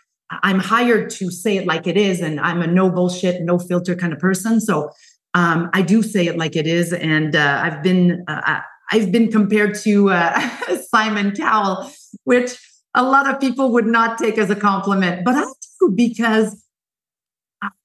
I'm 0.42 0.58
hired 0.58 1.10
to 1.10 1.30
say 1.30 1.56
it 1.56 1.66
like 1.66 1.86
it 1.86 1.96
is, 1.96 2.20
and 2.20 2.40
I'm 2.40 2.62
a 2.62 2.66
no 2.66 2.90
bullshit, 2.90 3.42
no 3.42 3.58
filter 3.58 3.94
kind 3.94 4.12
of 4.12 4.18
person. 4.18 4.60
So 4.60 4.90
um, 5.34 5.70
I 5.72 5.82
do 5.82 6.02
say 6.02 6.26
it 6.26 6.38
like 6.38 6.56
it 6.56 6.66
is, 6.66 6.92
and 6.92 7.36
uh, 7.36 7.60
I've 7.62 7.82
been 7.82 8.24
uh, 8.28 8.60
I've 8.90 9.12
been 9.12 9.30
compared 9.30 9.74
to 9.80 10.10
uh, 10.10 10.40
Simon 10.94 11.32
Cowell, 11.32 11.90
which 12.24 12.58
a 12.94 13.02
lot 13.02 13.28
of 13.28 13.40
people 13.40 13.72
would 13.72 13.86
not 13.86 14.18
take 14.18 14.38
as 14.38 14.50
a 14.50 14.56
compliment, 14.56 15.24
but 15.24 15.34
I 15.34 15.44
do 15.80 15.90
because 15.94 16.61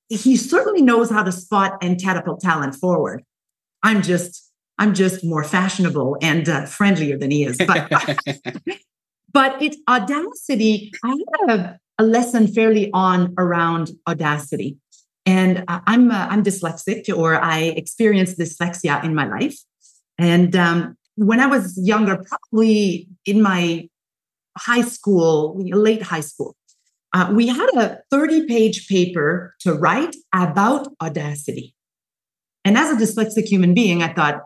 he 0.10 0.38
certainly 0.38 0.82
knows 0.82 1.10
how 1.10 1.24
to 1.24 1.32
spot 1.32 1.78
and 1.82 2.02
catapult 2.02 2.42
talent 2.42 2.76
forward. 2.76 3.24
I'm 3.84 4.02
just 4.02 4.52
I'm 4.80 4.94
just 4.94 5.24
more 5.24 5.44
fashionable 5.44 6.18
and 6.22 6.48
uh, 6.48 6.66
friendlier 6.66 7.18
than 7.18 7.32
he 7.32 7.44
is, 7.44 7.58
but. 7.58 7.90
but 9.34 9.62
it's 9.62 9.78
audacity. 9.90 10.92
I 11.04 11.16
have 11.48 11.78
a 12.00 12.04
lesson 12.04 12.48
fairly 12.48 12.90
on 12.94 13.34
around 13.38 13.92
audacity. 14.08 14.78
And 15.26 15.66
I'm 15.68 16.10
uh, 16.10 16.28
I'm 16.30 16.42
dyslexic, 16.42 17.16
or 17.16 17.36
I 17.44 17.60
experienced 17.60 18.40
dyslexia 18.40 19.04
in 19.04 19.14
my 19.14 19.28
life. 19.28 19.58
And 20.18 20.56
um, 20.56 20.98
when 21.16 21.40
I 21.42 21.48
was 21.48 21.78
younger, 21.78 22.24
probably 22.24 23.10
in 23.26 23.42
my 23.42 23.90
high 24.58 24.84
school, 24.84 25.60
late 25.60 26.02
high 26.02 26.22
school, 26.22 26.56
uh, 27.14 27.32
we 27.34 27.48
had 27.48 27.70
a 27.76 28.00
30 28.12 28.48
page 28.48 28.88
paper 28.88 29.56
to 29.62 29.74
write 29.74 30.16
about 30.34 30.88
audacity. 31.02 31.74
And 32.66 32.78
as 32.78 32.92
a 32.92 32.96
dyslexic 32.96 33.46
human 33.46 33.74
being, 33.74 34.04
I 34.04 34.14
thought, 34.14 34.42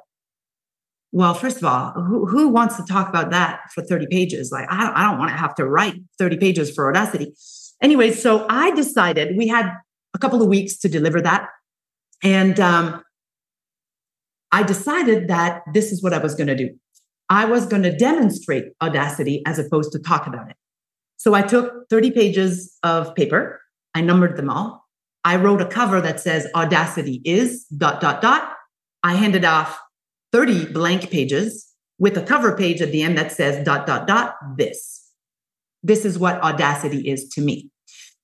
well, 1.12 1.34
first 1.34 1.58
of 1.58 1.66
all, 1.66 1.92
who, 1.92 2.26
who 2.26 2.50
wants 2.50 2.78
to 2.78 2.86
talk 2.86 3.10
about 3.10 3.32
that 3.32 3.62
for 3.74 3.84
30 3.84 4.08
pages? 4.10 4.52
Like, 4.52 4.72
I 4.72 4.86
don't, 4.86 4.96
I 4.96 5.04
don't 5.10 5.20
want 5.20 5.32
to 5.32 5.38
have 5.38 5.56
to 5.56 5.66
write 5.66 5.96
30 6.20 6.38
pages 6.38 6.74
for 6.74 6.90
Audacity. 6.90 7.34
Anyway, 7.82 8.12
so 8.12 8.46
I 8.48 8.72
decided 8.72 9.36
we 9.38 9.48
had 9.48 9.72
a 10.14 10.20
couple 10.20 10.42
of 10.42 10.48
weeks 10.48 10.78
to 10.78 10.90
deliver 10.90 11.20
that. 11.22 11.48
And 12.24 12.60
um, 12.60 13.04
I 14.52 14.64
decided 14.64 15.28
that 15.28 15.64
this 15.74 15.92
is 15.92 16.04
what 16.04 16.14
I 16.14 16.20
was 16.20 16.36
going 16.36 16.48
to 16.48 16.56
do. 16.56 16.70
I 17.30 17.46
was 17.46 17.66
going 17.66 17.84
to 17.84 17.96
demonstrate 17.96 18.66
Audacity 18.82 19.42
as 19.46 19.58
opposed 19.58 19.92
to 19.94 20.00
talk 20.00 20.28
about 20.28 20.50
it. 20.50 20.56
So 21.22 21.36
I 21.36 21.44
took 21.44 21.88
30 21.92 22.10
pages 22.10 22.76
of 22.82 23.14
paper, 23.14 23.62
I 23.94 24.02
numbered 24.02 24.38
them 24.38 24.50
all. 24.50 24.88
I 25.24 25.36
wrote 25.36 25.62
a 25.62 25.68
cover 25.68 26.02
that 26.02 26.20
says 26.20 26.48
Audacity 26.56 27.22
is 27.24 27.66
dot, 27.66 28.02
dot, 28.02 28.24
dot. 28.24 28.56
I 29.04 29.14
handed 29.14 29.46
off 29.46 29.80
30 30.32 30.74
blank 30.74 31.12
pages 31.12 31.68
with 32.00 32.18
a 32.18 32.24
cover 32.24 32.58
page 32.58 32.82
at 32.82 32.92
the 32.92 33.04
end 33.04 33.20
that 33.20 33.32
says 33.32 33.64
dot, 33.64 33.86
dot, 33.86 34.08
dot, 34.08 34.34
this. 34.58 35.12
This 35.84 36.06
is 36.06 36.18
what 36.18 36.42
Audacity 36.42 37.08
is 37.08 37.30
to 37.36 37.42
me. 37.42 37.70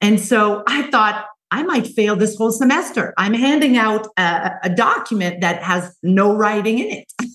And 0.02 0.20
so 0.20 0.64
I 0.68 0.90
thought, 0.90 1.28
I 1.52 1.62
might 1.62 1.86
fail 1.86 2.16
this 2.16 2.36
whole 2.36 2.52
semester. 2.52 3.14
I'm 3.16 3.36
handing 3.36 3.78
out 3.78 4.08
a, 4.18 4.54
a 4.64 4.70
document 4.72 5.42
that 5.42 5.62
has 5.62 5.96
no 6.02 6.36
writing 6.36 6.80
in 6.80 6.88
it. 6.88 7.14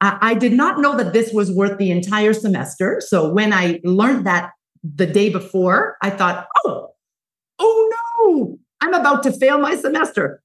I, 0.00 0.34
did 0.34 0.52
not 0.52 0.78
know 0.78 0.96
that 0.96 1.12
this 1.12 1.32
was 1.32 1.50
worth 1.50 1.78
the 1.78 1.90
entire 1.90 2.32
semester. 2.34 3.00
So 3.00 3.32
when 3.32 3.52
I 3.52 3.80
learned 3.82 4.26
that 4.26 4.52
the 4.82 5.06
day 5.06 5.30
before, 5.30 5.96
I 6.02 6.10
thought, 6.10 6.46
oh, 6.64 6.88
oh 7.58 7.92
no, 8.18 8.58
I'm 8.80 8.94
about 8.94 9.22
to 9.24 9.32
fail 9.32 9.58
my 9.58 9.74
semester. 9.74 10.42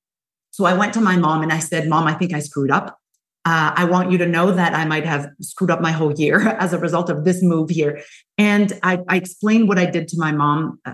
So 0.52 0.66
I 0.66 0.74
went 0.74 0.94
to 0.94 1.02
my 1.02 1.18
mom 1.18 1.44
and 1.44 1.52
I 1.52 1.60
said, 1.60 1.88
Mom, 1.88 2.08
I 2.08 2.14
think 2.14 2.34
I 2.34 2.40
screwed 2.40 2.72
up. 2.72 2.98
Uh, 3.44 3.74
I 3.76 3.86
want 3.86 4.12
you 4.12 4.18
to 4.20 4.28
know 4.28 4.52
that 4.52 4.74
I 4.74 4.86
might 4.86 5.06
have 5.06 5.30
screwed 5.42 5.72
up 5.72 5.82
my 5.82 5.92
whole 5.92 6.14
year 6.14 6.48
as 6.60 6.74
a 6.74 6.80
result 6.80 7.10
of 7.10 7.26
this 7.26 7.42
move 7.42 7.70
here. 7.70 8.02
And 8.38 8.78
I, 8.84 9.00
I 9.08 9.16
explained 9.16 9.68
what 9.68 9.80
I 9.80 9.86
did 9.86 10.08
to 10.10 10.18
my 10.18 10.32
mom. 10.32 10.80
Uh, 10.86 10.94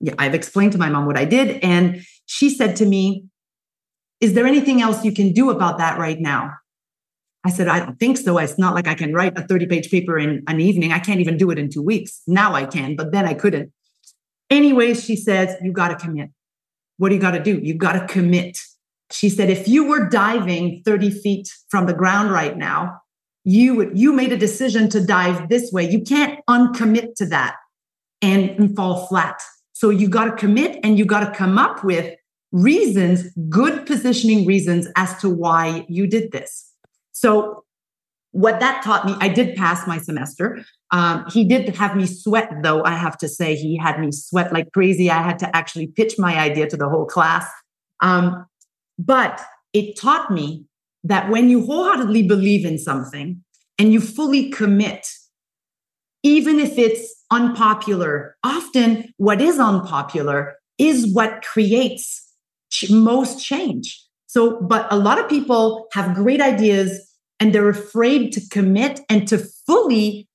yeah, 0.00 0.14
I've 0.18 0.34
explained 0.34 0.72
to 0.72 0.78
my 0.78 0.88
mom 0.88 1.06
what 1.06 1.18
I 1.18 1.24
did. 1.24 1.62
And 1.62 2.02
she 2.26 2.50
said 2.50 2.76
to 2.76 2.86
me, 2.86 3.24
Is 4.20 4.34
there 4.34 4.46
anything 4.46 4.80
else 4.80 5.04
you 5.04 5.12
can 5.12 5.32
do 5.32 5.50
about 5.50 5.78
that 5.78 5.98
right 5.98 6.18
now? 6.18 6.52
I 7.46 7.50
said, 7.50 7.68
I 7.68 7.78
don't 7.78 7.98
think 7.98 8.18
so. 8.18 8.38
It's 8.38 8.58
not 8.58 8.74
like 8.74 8.88
I 8.88 8.94
can 8.94 9.14
write 9.14 9.38
a 9.38 9.42
30 9.42 9.66
page 9.66 9.90
paper 9.90 10.18
in 10.18 10.42
an 10.48 10.60
evening. 10.60 10.92
I 10.92 10.98
can't 10.98 11.20
even 11.20 11.36
do 11.36 11.50
it 11.50 11.58
in 11.58 11.70
two 11.70 11.82
weeks. 11.82 12.22
Now 12.26 12.54
I 12.54 12.64
can, 12.64 12.96
but 12.96 13.12
then 13.12 13.24
I 13.24 13.34
couldn't. 13.34 13.72
Anyways, 14.50 15.04
she 15.04 15.16
says, 15.16 15.54
You 15.62 15.72
got 15.72 15.88
to 15.88 15.96
commit. 15.96 16.30
What 16.98 17.10
do 17.10 17.14
you 17.14 17.20
got 17.20 17.32
to 17.32 17.42
do? 17.42 17.60
You 17.62 17.74
got 17.74 17.92
to 17.92 18.06
commit. 18.06 18.58
She 19.12 19.28
said, 19.28 19.50
if 19.50 19.68
you 19.68 19.84
were 19.84 20.08
diving 20.08 20.82
30 20.84 21.10
feet 21.10 21.48
from 21.68 21.86
the 21.86 21.94
ground 21.94 22.32
right 22.32 22.56
now, 22.56 23.00
you 23.44 23.76
would 23.76 23.96
you 23.96 24.12
made 24.12 24.32
a 24.32 24.36
decision 24.36 24.88
to 24.90 25.04
dive 25.04 25.48
this 25.48 25.70
way. 25.70 25.88
You 25.88 26.02
can't 26.02 26.40
uncommit 26.50 27.14
to 27.16 27.26
that 27.26 27.56
and, 28.20 28.50
and 28.50 28.74
fall 28.74 29.06
flat. 29.06 29.40
So 29.72 29.90
you 29.90 30.08
got 30.08 30.24
to 30.24 30.32
commit 30.32 30.80
and 30.82 30.98
you 30.98 31.04
got 31.04 31.20
to 31.20 31.30
come 31.38 31.58
up 31.58 31.84
with 31.84 32.12
reasons, 32.50 33.30
good 33.48 33.86
positioning 33.86 34.46
reasons 34.46 34.88
as 34.96 35.16
to 35.20 35.30
why 35.30 35.86
you 35.88 36.08
did 36.08 36.32
this. 36.32 36.65
So 37.16 37.64
what 38.32 38.60
that 38.60 38.84
taught 38.84 39.06
me, 39.06 39.16
I 39.20 39.28
did 39.28 39.56
pass 39.56 39.86
my 39.86 39.96
semester. 39.96 40.62
Um, 40.90 41.24
he 41.32 41.48
did 41.48 41.74
have 41.74 41.96
me 41.96 42.04
sweat, 42.04 42.50
though, 42.62 42.84
I 42.84 42.90
have 42.90 43.16
to 43.18 43.28
say. 43.28 43.56
He 43.56 43.78
had 43.78 43.98
me 43.98 44.12
sweat 44.12 44.52
like 44.52 44.70
crazy. 44.72 45.10
I 45.10 45.22
had 45.22 45.38
to 45.38 45.56
actually 45.56 45.86
pitch 45.86 46.16
my 46.18 46.38
idea 46.38 46.68
to 46.68 46.76
the 46.76 46.90
whole 46.90 47.06
class. 47.06 47.48
Um, 48.02 48.44
but 48.98 49.40
it 49.72 49.98
taught 49.98 50.30
me 50.30 50.66
that 51.04 51.30
when 51.30 51.48
you 51.48 51.64
wholeheartedly 51.64 52.24
believe 52.24 52.66
in 52.66 52.76
something 52.76 53.42
and 53.78 53.94
you 53.94 54.00
fully 54.02 54.50
commit, 54.50 55.06
even 56.22 56.60
if 56.60 56.76
it's 56.76 57.14
unpopular, 57.30 58.36
often 58.44 59.14
what 59.16 59.40
is 59.40 59.58
unpopular 59.58 60.56
is 60.76 61.10
what 61.14 61.42
creates 61.42 62.30
most 62.90 63.42
change. 63.42 64.02
So, 64.26 64.60
but 64.60 64.86
a 64.92 64.96
lot 64.96 65.18
of 65.18 65.30
people 65.30 65.86
have 65.94 66.14
great 66.14 66.42
ideas 66.42 67.05
and 67.38 67.54
they're 67.54 67.68
afraid 67.68 68.32
to 68.32 68.48
commit 68.50 69.00
and 69.08 69.28
to 69.28 69.38
fully 69.66 70.28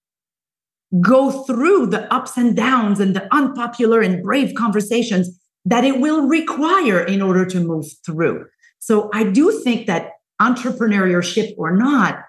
go 1.00 1.44
through 1.44 1.88
the 1.88 2.12
ups 2.14 2.38
and 2.38 2.56
downs 2.56 3.00
and 3.00 3.16
the 3.16 3.34
unpopular 3.34 4.02
and 4.02 4.22
brave 4.22 4.54
conversations 4.56 5.40
that 5.64 5.84
it 5.84 6.00
will 6.00 6.28
require 6.28 7.00
in 7.04 7.22
order 7.22 7.46
to 7.46 7.60
move 7.60 7.86
through. 8.06 8.46
So 8.80 9.10
I 9.14 9.24
do 9.24 9.52
think 9.64 9.88
that 9.88 10.12
entrepreneurship 10.42 11.54
or 11.58 11.76
not, 11.76 12.24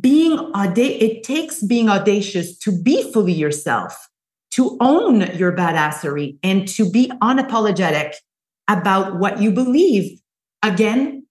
being 0.00 0.38
audacious, 0.54 1.02
it 1.02 1.22
takes 1.22 1.62
being 1.62 1.88
audacious 1.88 2.58
to 2.58 2.72
be 2.82 3.10
fully 3.12 3.32
yourself, 3.32 4.08
to 4.50 4.76
own 4.80 5.20
your 5.36 5.52
badassery, 5.52 6.38
and 6.42 6.66
to 6.68 6.90
be 6.90 7.10
unapologetic 7.22 8.14
about 8.66 9.18
what 9.18 9.40
you 9.40 9.52
believe. 9.52 10.20
Again, 10.62 11.26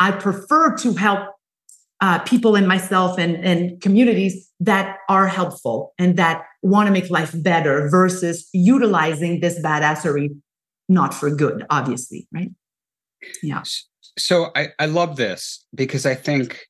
I 0.00 0.12
prefer 0.12 0.76
to 0.76 0.94
help 0.94 1.28
uh, 2.00 2.20
people 2.20 2.54
and 2.54 2.68
myself 2.68 3.18
and, 3.18 3.36
and 3.44 3.80
communities 3.80 4.50
that 4.60 4.98
are 5.08 5.26
helpful 5.26 5.94
and 5.98 6.16
that 6.16 6.44
want 6.62 6.86
to 6.86 6.92
make 6.92 7.10
life 7.10 7.32
better 7.42 7.88
versus 7.88 8.48
utilizing 8.52 9.40
this 9.40 9.60
badassery 9.60 10.30
not 10.88 11.12
for 11.12 11.30
good, 11.30 11.66
obviously, 11.70 12.26
right? 12.32 12.50
Yeah. 13.42 13.62
So 14.16 14.50
I, 14.56 14.68
I 14.78 14.86
love 14.86 15.16
this 15.16 15.64
because 15.74 16.06
I 16.06 16.14
think 16.14 16.60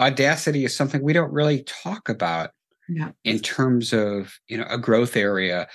audacity 0.00 0.64
is 0.64 0.74
something 0.74 1.02
we 1.02 1.12
don't 1.12 1.32
really 1.32 1.64
talk 1.64 2.08
about 2.08 2.50
yeah. 2.88 3.10
in 3.24 3.40
terms 3.40 3.92
of 3.92 4.34
you 4.48 4.56
know 4.56 4.66
a 4.68 4.78
growth 4.78 5.16
area. 5.16 5.68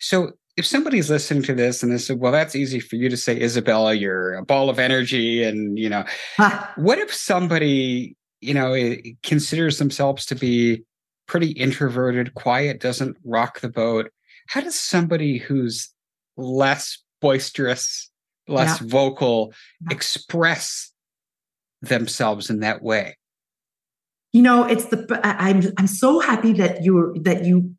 So 0.00 0.32
if 0.56 0.66
somebody's 0.66 1.08
listening 1.08 1.42
to 1.44 1.54
this 1.54 1.82
and 1.82 1.90
they 1.90 1.98
said, 1.98 2.18
well, 2.18 2.32
that's 2.32 2.54
easy 2.54 2.80
for 2.80 2.96
you 2.96 3.08
to 3.08 3.16
say, 3.16 3.40
Isabella, 3.40 3.94
you're 3.94 4.34
a 4.34 4.44
ball 4.44 4.68
of 4.68 4.78
energy. 4.78 5.42
And, 5.42 5.78
you 5.78 5.88
know, 5.88 6.04
what 6.76 6.98
if 6.98 7.12
somebody, 7.14 8.16
you 8.40 8.54
know, 8.54 8.72
it 8.72 9.22
considers 9.22 9.78
themselves 9.78 10.26
to 10.26 10.34
be 10.34 10.84
pretty 11.26 11.50
introverted, 11.52 12.34
quiet, 12.34 12.80
doesn't 12.80 13.16
rock 13.24 13.60
the 13.60 13.68
boat? 13.68 14.10
How 14.48 14.60
does 14.60 14.78
somebody 14.78 15.38
who's 15.38 15.92
less 16.36 16.98
boisterous, 17.20 18.10
less 18.48 18.80
yeah. 18.80 18.86
vocal 18.88 19.52
express 19.90 20.92
themselves 21.82 22.50
in 22.50 22.60
that 22.60 22.82
way? 22.82 23.16
You 24.32 24.42
know, 24.42 24.64
it's 24.64 24.86
the 24.86 25.20
I'm 25.24 25.62
I'm 25.76 25.86
so 25.86 26.20
happy 26.20 26.52
that 26.54 26.82
you 26.82 27.14
that 27.22 27.44
you 27.44 27.74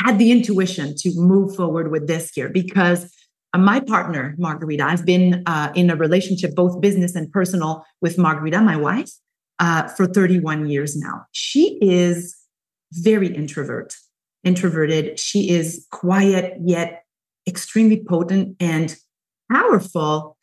had 0.00 0.18
the 0.18 0.32
intuition 0.32 0.94
to 0.98 1.12
move 1.16 1.54
forward 1.54 1.90
with 1.90 2.06
this 2.06 2.30
here 2.34 2.48
because 2.48 3.14
my 3.56 3.80
partner 3.80 4.34
Margarita, 4.38 4.84
I've 4.84 5.04
been 5.04 5.42
uh, 5.46 5.72
in 5.74 5.90
a 5.90 5.96
relationship, 5.96 6.54
both 6.54 6.80
business 6.80 7.14
and 7.14 7.30
personal, 7.32 7.84
with 8.00 8.18
Margarita, 8.18 8.60
my 8.60 8.76
wife, 8.76 9.10
uh, 9.58 9.88
for 9.88 10.06
31 10.06 10.68
years 10.68 10.96
now. 10.96 11.26
She 11.32 11.78
is 11.82 12.36
very 12.92 13.34
introvert, 13.34 13.94
introverted. 14.44 15.18
She 15.18 15.50
is 15.50 15.86
quiet 15.90 16.54
yet 16.64 17.04
extremely 17.46 18.02
potent 18.02 18.56
and 18.60 18.96
powerful 19.50 20.36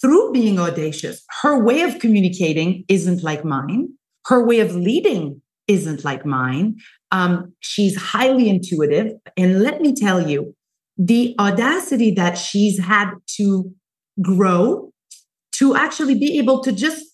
through 0.00 0.32
being 0.32 0.58
audacious. 0.58 1.22
Her 1.42 1.62
way 1.62 1.82
of 1.82 1.98
communicating 1.98 2.84
isn't 2.88 3.22
like 3.22 3.44
mine. 3.44 3.88
Her 4.26 4.44
way 4.44 4.60
of 4.60 4.74
leading 4.74 5.42
isn't 5.66 6.04
like 6.04 6.24
mine. 6.24 6.76
Um, 7.10 7.52
she's 7.60 7.96
highly 7.96 8.48
intuitive. 8.48 9.12
And 9.36 9.62
let 9.62 9.80
me 9.80 9.94
tell 9.94 10.28
you, 10.28 10.54
the 11.06 11.34
audacity 11.40 12.12
that 12.12 12.38
she's 12.38 12.78
had 12.78 13.10
to 13.26 13.72
grow 14.20 14.92
to 15.52 15.74
actually 15.74 16.18
be 16.18 16.38
able 16.38 16.62
to 16.62 16.70
just 16.70 17.04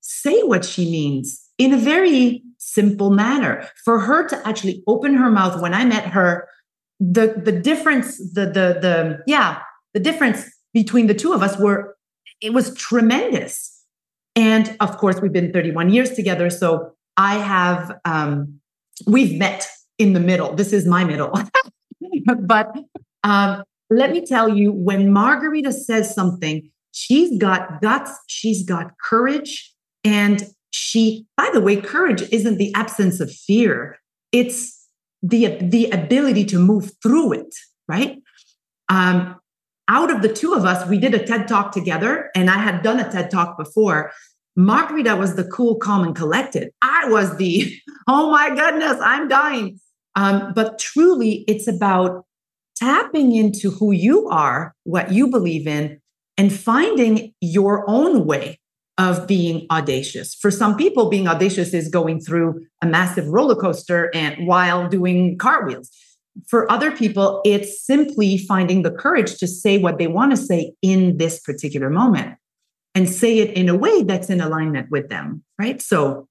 say 0.00 0.42
what 0.42 0.64
she 0.64 0.90
means 0.90 1.48
in 1.56 1.72
a 1.72 1.78
very 1.78 2.42
simple 2.58 3.10
manner. 3.10 3.66
For 3.84 4.00
her 4.00 4.28
to 4.28 4.46
actually 4.46 4.82
open 4.86 5.14
her 5.14 5.30
mouth 5.30 5.62
when 5.62 5.72
I 5.72 5.84
met 5.86 6.06
her, 6.08 6.46
the 7.00 7.40
the 7.42 7.52
difference, 7.52 8.18
the 8.34 8.46
the 8.46 8.78
the 8.80 9.18
yeah, 9.26 9.60
the 9.94 10.00
difference 10.00 10.44
between 10.74 11.06
the 11.06 11.14
two 11.14 11.32
of 11.32 11.42
us 11.42 11.58
were 11.58 11.96
it 12.42 12.52
was 12.52 12.74
tremendous. 12.74 13.74
And 14.36 14.76
of 14.80 14.98
course, 14.98 15.20
we've 15.20 15.32
been 15.32 15.52
31 15.52 15.90
years 15.90 16.10
together. 16.10 16.50
So 16.50 16.92
I 17.16 17.38
have 17.38 17.98
um, 18.04 18.60
we've 19.06 19.38
met 19.38 19.66
in 19.96 20.12
the 20.12 20.20
middle. 20.20 20.54
This 20.54 20.72
is 20.72 20.86
my 20.86 21.04
middle. 21.04 21.32
but 22.40 22.76
um, 23.24 23.62
let 23.90 24.12
me 24.12 24.24
tell 24.24 24.48
you, 24.48 24.72
when 24.72 25.12
Margarita 25.12 25.72
says 25.72 26.14
something, 26.14 26.70
she's 26.92 27.36
got 27.38 27.80
guts, 27.80 28.12
she's 28.26 28.64
got 28.64 28.92
courage, 29.02 29.72
and 30.04 30.44
she, 30.70 31.26
by 31.36 31.50
the 31.52 31.60
way, 31.60 31.80
courage 31.80 32.22
isn't 32.30 32.58
the 32.58 32.72
absence 32.74 33.20
of 33.20 33.32
fear. 33.32 33.98
It's 34.32 34.74
the 35.22 35.58
the 35.60 35.90
ability 35.90 36.44
to 36.44 36.58
move 36.58 36.92
through 37.02 37.32
it 37.32 37.54
right? 37.88 38.22
Um, 38.88 39.36
out 39.88 40.10
of 40.10 40.22
the 40.22 40.32
two 40.32 40.52
of 40.52 40.64
us 40.64 40.86
we 40.88 40.98
did 40.98 41.14
a 41.14 41.24
ted 41.24 41.48
talk 41.48 41.72
together 41.72 42.30
and 42.34 42.50
i 42.50 42.58
had 42.58 42.82
done 42.82 43.00
a 43.00 43.10
ted 43.10 43.30
talk 43.30 43.58
before. 43.58 44.12
Margarita 44.54 45.16
was 45.16 45.36
the 45.36 45.44
cool 45.44 45.76
calm 45.76 46.04
and 46.04 46.16
collected. 46.16 46.70
I 46.82 47.08
was 47.08 47.36
the 47.38 47.72
oh 48.08 48.30
my 48.30 48.50
goodness 48.54 48.98
i'm 49.02 49.28
dying. 49.28 49.80
Um, 50.14 50.52
but 50.54 50.78
truly 50.78 51.44
it's 51.48 51.66
about 51.66 52.24
tapping 52.78 53.34
into 53.34 53.70
who 53.70 53.92
you 53.92 54.28
are 54.28 54.74
what 54.84 55.12
you 55.12 55.28
believe 55.28 55.66
in 55.66 56.00
and 56.36 56.52
finding 56.52 57.34
your 57.40 57.84
own 57.88 58.24
way 58.24 58.58
of 58.96 59.26
being 59.26 59.66
audacious. 59.70 60.34
For 60.34 60.50
some 60.50 60.76
people, 60.76 61.08
being 61.08 61.28
audacious 61.28 61.72
is 61.72 61.88
going 61.88 62.20
through 62.20 62.66
a 62.82 62.86
massive 62.86 63.26
roller 63.28 63.54
coaster 63.54 64.10
and 64.14 64.46
while 64.46 64.88
doing 64.88 65.38
cartwheels. 65.38 65.90
For 66.48 66.70
other 66.70 66.90
people, 66.90 67.40
it's 67.44 67.84
simply 67.84 68.38
finding 68.38 68.82
the 68.82 68.90
courage 68.90 69.38
to 69.38 69.46
say 69.46 69.78
what 69.78 69.98
they 69.98 70.08
want 70.08 70.32
to 70.32 70.36
say 70.36 70.72
in 70.82 71.16
this 71.16 71.40
particular 71.40 71.90
moment 71.90 72.36
and 72.94 73.08
say 73.08 73.38
it 73.38 73.56
in 73.56 73.68
a 73.68 73.76
way 73.76 74.02
that's 74.02 74.30
in 74.30 74.40
alignment 74.40 74.90
with 74.90 75.08
them, 75.08 75.42
right? 75.58 75.80
So, 75.80 76.28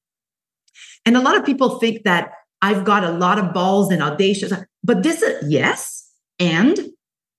and 1.06 1.16
a 1.16 1.22
lot 1.22 1.38
of 1.38 1.46
people 1.46 1.80
think 1.80 2.04
that 2.04 2.32
I've 2.62 2.84
got 2.84 3.04
a 3.04 3.12
lot 3.12 3.40
of 3.40 3.54
balls 3.54 3.92
and 3.92 4.02
audacious, 4.02 4.52
but 4.84 5.04
this 5.04 5.22
is 5.22 5.50
yes, 5.50 5.97
and 6.40 6.80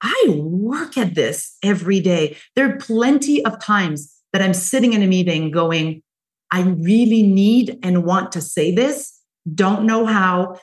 I 0.01 0.25
work 0.29 0.97
at 0.97 1.15
this 1.15 1.57
every 1.63 2.01
day. 2.01 2.37
There 2.55 2.71
are 2.71 2.77
plenty 2.77 3.45
of 3.45 3.61
times 3.61 4.15
that 4.33 4.43
I'm 4.43 4.55
sitting 4.55 4.93
in 4.93 5.03
a 5.03 5.07
meeting 5.07 5.51
going, 5.51 6.03
I 6.51 6.63
really 6.63 7.23
need 7.23 7.79
and 7.83 8.05
want 8.05 8.33
to 8.33 8.41
say 8.41 8.75
this, 8.75 9.21
don't 9.55 9.85
know 9.85 10.07
how. 10.07 10.61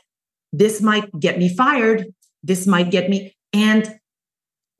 This 0.54 0.82
might 0.82 1.10
get 1.20 1.38
me 1.38 1.54
fired. 1.54 2.06
This 2.44 2.66
might 2.66 2.92
get 2.92 3.10
me. 3.10 3.36
And 3.54 4.00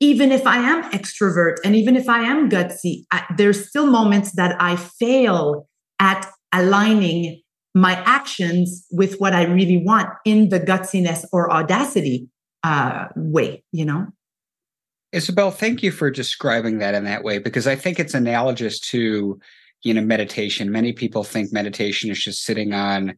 even 0.00 0.30
if 0.30 0.46
I 0.46 0.58
am 0.58 0.90
extrovert 0.90 1.56
and 1.64 1.74
even 1.74 1.96
if 1.96 2.08
I 2.08 2.20
am 2.20 2.48
gutsy, 2.48 3.04
I, 3.10 3.24
there's 3.36 3.68
still 3.68 3.86
moments 3.86 4.32
that 4.32 4.60
I 4.60 4.76
fail 4.76 5.68
at 5.98 6.30
aligning 6.52 7.42
my 7.74 7.94
actions 8.04 8.86
with 8.90 9.18
what 9.18 9.34
I 9.34 9.44
really 9.44 9.82
want 9.84 10.08
in 10.24 10.48
the 10.48 10.60
gutsiness 10.60 11.24
or 11.32 11.52
audacity 11.52 12.28
uh, 12.66 13.06
way, 13.14 13.62
you 13.70 13.84
know? 13.84 14.08
Isabelle, 15.12 15.52
thank 15.52 15.84
you 15.84 15.92
for 15.92 16.10
describing 16.10 16.78
that 16.78 16.94
in 16.94 17.04
that 17.04 17.22
way 17.22 17.38
because 17.38 17.68
I 17.68 17.76
think 17.76 18.00
it's 18.00 18.12
analogous 18.12 18.80
to, 18.80 19.38
you 19.84 19.94
know, 19.94 20.00
meditation. 20.00 20.72
Many 20.72 20.92
people 20.92 21.22
think 21.22 21.52
meditation 21.52 22.10
is 22.10 22.22
just 22.22 22.42
sitting 22.42 22.72
on 22.72 23.16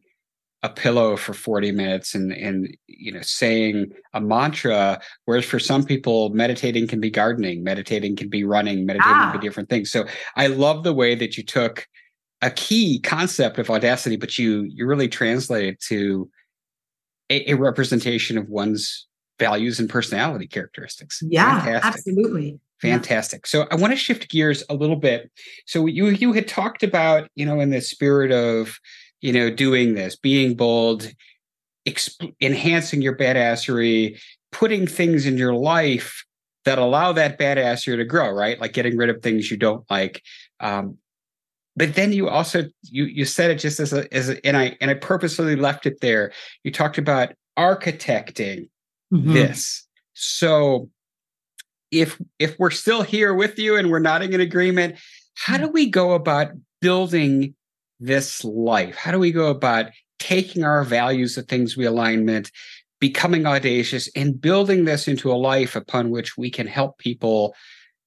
a 0.61 0.69
pillow 0.69 1.15
for 1.15 1.33
40 1.33 1.71
minutes 1.71 2.13
and 2.13 2.33
and 2.33 2.75
you 2.87 3.13
know 3.13 3.21
saying 3.21 3.93
a 4.13 4.19
mantra 4.19 4.99
whereas 5.23 5.45
for 5.45 5.57
some 5.57 5.85
people 5.85 6.31
meditating 6.31 6.85
can 6.85 6.99
be 6.99 7.09
gardening 7.09 7.63
meditating 7.63 8.17
can 8.17 8.27
be 8.27 8.43
running 8.43 8.85
meditating 8.85 9.13
ah. 9.15 9.31
can 9.31 9.39
be 9.39 9.45
ah. 9.45 9.47
different 9.47 9.69
things 9.69 9.89
so 9.89 10.03
i 10.35 10.47
love 10.47 10.83
the 10.83 10.93
way 10.93 11.15
that 11.15 11.37
you 11.37 11.45
took 11.45 11.87
a 12.41 12.51
key 12.51 12.99
concept 12.99 13.57
of 13.57 13.69
audacity 13.69 14.17
but 14.17 14.37
you 14.37 14.63
you 14.63 14.85
really 14.85 15.07
translated 15.07 15.75
it 15.75 15.79
to 15.79 16.29
a, 17.29 17.51
a 17.51 17.53
representation 17.55 18.37
of 18.37 18.49
one's 18.49 19.07
values 19.39 19.79
and 19.79 19.89
personality 19.89 20.47
characteristics 20.47 21.23
yeah 21.27 21.61
Fantastic. 21.61 21.97
absolutely 21.97 22.59
Fantastic. 22.81 23.45
So 23.45 23.67
I 23.71 23.75
want 23.75 23.91
to 23.91 23.97
shift 23.97 24.29
gears 24.29 24.63
a 24.69 24.73
little 24.73 24.95
bit. 24.95 25.29
So 25.65 25.85
you 25.85 26.07
you 26.07 26.31
had 26.31 26.47
talked 26.47 26.81
about, 26.81 27.29
you 27.35 27.45
know, 27.45 27.59
in 27.59 27.71
the 27.71 27.81
spirit 27.81 28.31
of 28.31 28.79
you 29.21 29.33
know, 29.33 29.49
doing 29.49 29.95
this, 29.95 30.15
being 30.15 30.55
bold, 30.55 31.11
exp- 31.87 32.33
enhancing 32.41 33.01
your 33.01 33.15
badassery, 33.15 34.19
putting 34.51 34.87
things 34.87 35.25
in 35.25 35.37
your 35.37 35.53
life 35.53 36.23
that 36.65 36.77
allow 36.77 37.11
that 37.13 37.39
badassery 37.39 37.97
to 37.97 38.05
grow, 38.05 38.29
right? 38.29 38.59
Like 38.59 38.73
getting 38.73 38.97
rid 38.97 39.09
of 39.09 39.21
things 39.21 39.49
you 39.49 39.57
don't 39.57 39.89
like. 39.89 40.21
Um, 40.59 40.97
but 41.75 41.95
then 41.95 42.11
you 42.11 42.27
also 42.27 42.65
you 42.83 43.05
you 43.05 43.25
said 43.25 43.51
it 43.51 43.55
just 43.55 43.79
as 43.79 43.93
a 43.93 44.13
as 44.13 44.29
a, 44.29 44.45
and 44.45 44.57
I 44.57 44.77
and 44.81 44.91
I 44.91 44.95
purposely 44.95 45.55
left 45.55 45.85
it 45.85 46.01
there. 46.01 46.31
You 46.63 46.71
talked 46.71 46.97
about 46.97 47.33
architecting 47.57 48.69
mm-hmm. 49.13 49.33
this. 49.33 49.85
So 50.13 50.89
if 51.91 52.21
if 52.37 52.57
we're 52.59 52.71
still 52.71 53.01
here 53.01 53.33
with 53.33 53.57
you 53.57 53.75
and 53.75 53.89
we're 53.89 53.99
nodding 53.99 54.33
in 54.33 54.41
agreement, 54.41 54.97
how 55.35 55.57
do 55.57 55.67
we 55.67 55.89
go 55.89 56.13
about 56.13 56.49
building 56.81 57.55
this 57.99 58.43
life? 58.43 58.95
How 58.95 59.11
do 59.11 59.19
we 59.19 59.31
go 59.31 59.47
about 59.47 59.87
taking 60.19 60.63
our 60.63 60.83
values, 60.83 61.35
the 61.35 61.43
things 61.43 61.77
we 61.77 61.85
alignment, 61.85 62.51
becoming 62.99 63.45
audacious, 63.45 64.09
and 64.15 64.39
building 64.39 64.85
this 64.85 65.07
into 65.07 65.31
a 65.31 65.35
life 65.35 65.75
upon 65.75 66.09
which 66.09 66.37
we 66.37 66.51
can 66.51 66.67
help 66.67 66.97
people 66.97 67.55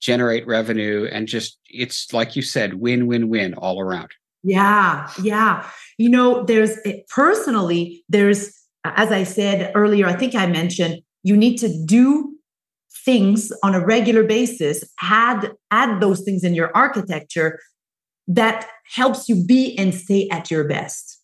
generate 0.01 0.47
revenue 0.47 1.09
and 1.11 1.29
just 1.29 1.59
it's 1.69 2.12
like 2.12 2.37
you 2.37 2.43
said, 2.43 2.75
win, 2.75 3.07
win, 3.07 3.29
win 3.29 3.55
all 3.55 3.81
around. 3.81 4.11
Yeah, 4.43 5.09
yeah. 5.23 5.69
You 5.99 6.11
know, 6.11 6.45
there's 6.45 6.77
personally, 7.09 8.05
there's 8.09 8.53
as 8.85 9.12
I 9.12 9.25
said 9.25 9.73
earlier, 9.75 10.07
I 10.07 10.14
think 10.14 10.35
I 10.35 10.47
mentioned 10.47 11.03
you 11.23 11.37
need 11.37 11.57
to 11.59 11.85
do 11.85 12.37
things 13.05 13.53
on 13.62 13.75
a 13.75 13.85
regular 13.85 14.23
basis 14.23 14.85
add 15.01 15.51
add 15.71 16.01
those 16.01 16.21
things 16.23 16.45
in 16.45 16.55
your 16.55 16.71
architecture 16.77 17.59
that 18.29 18.68
helps 18.95 19.29
you 19.29 19.45
be 19.45 19.77
and 19.79 19.95
stay 19.95 20.29
at 20.31 20.51
your 20.51 20.66
best, 20.68 21.21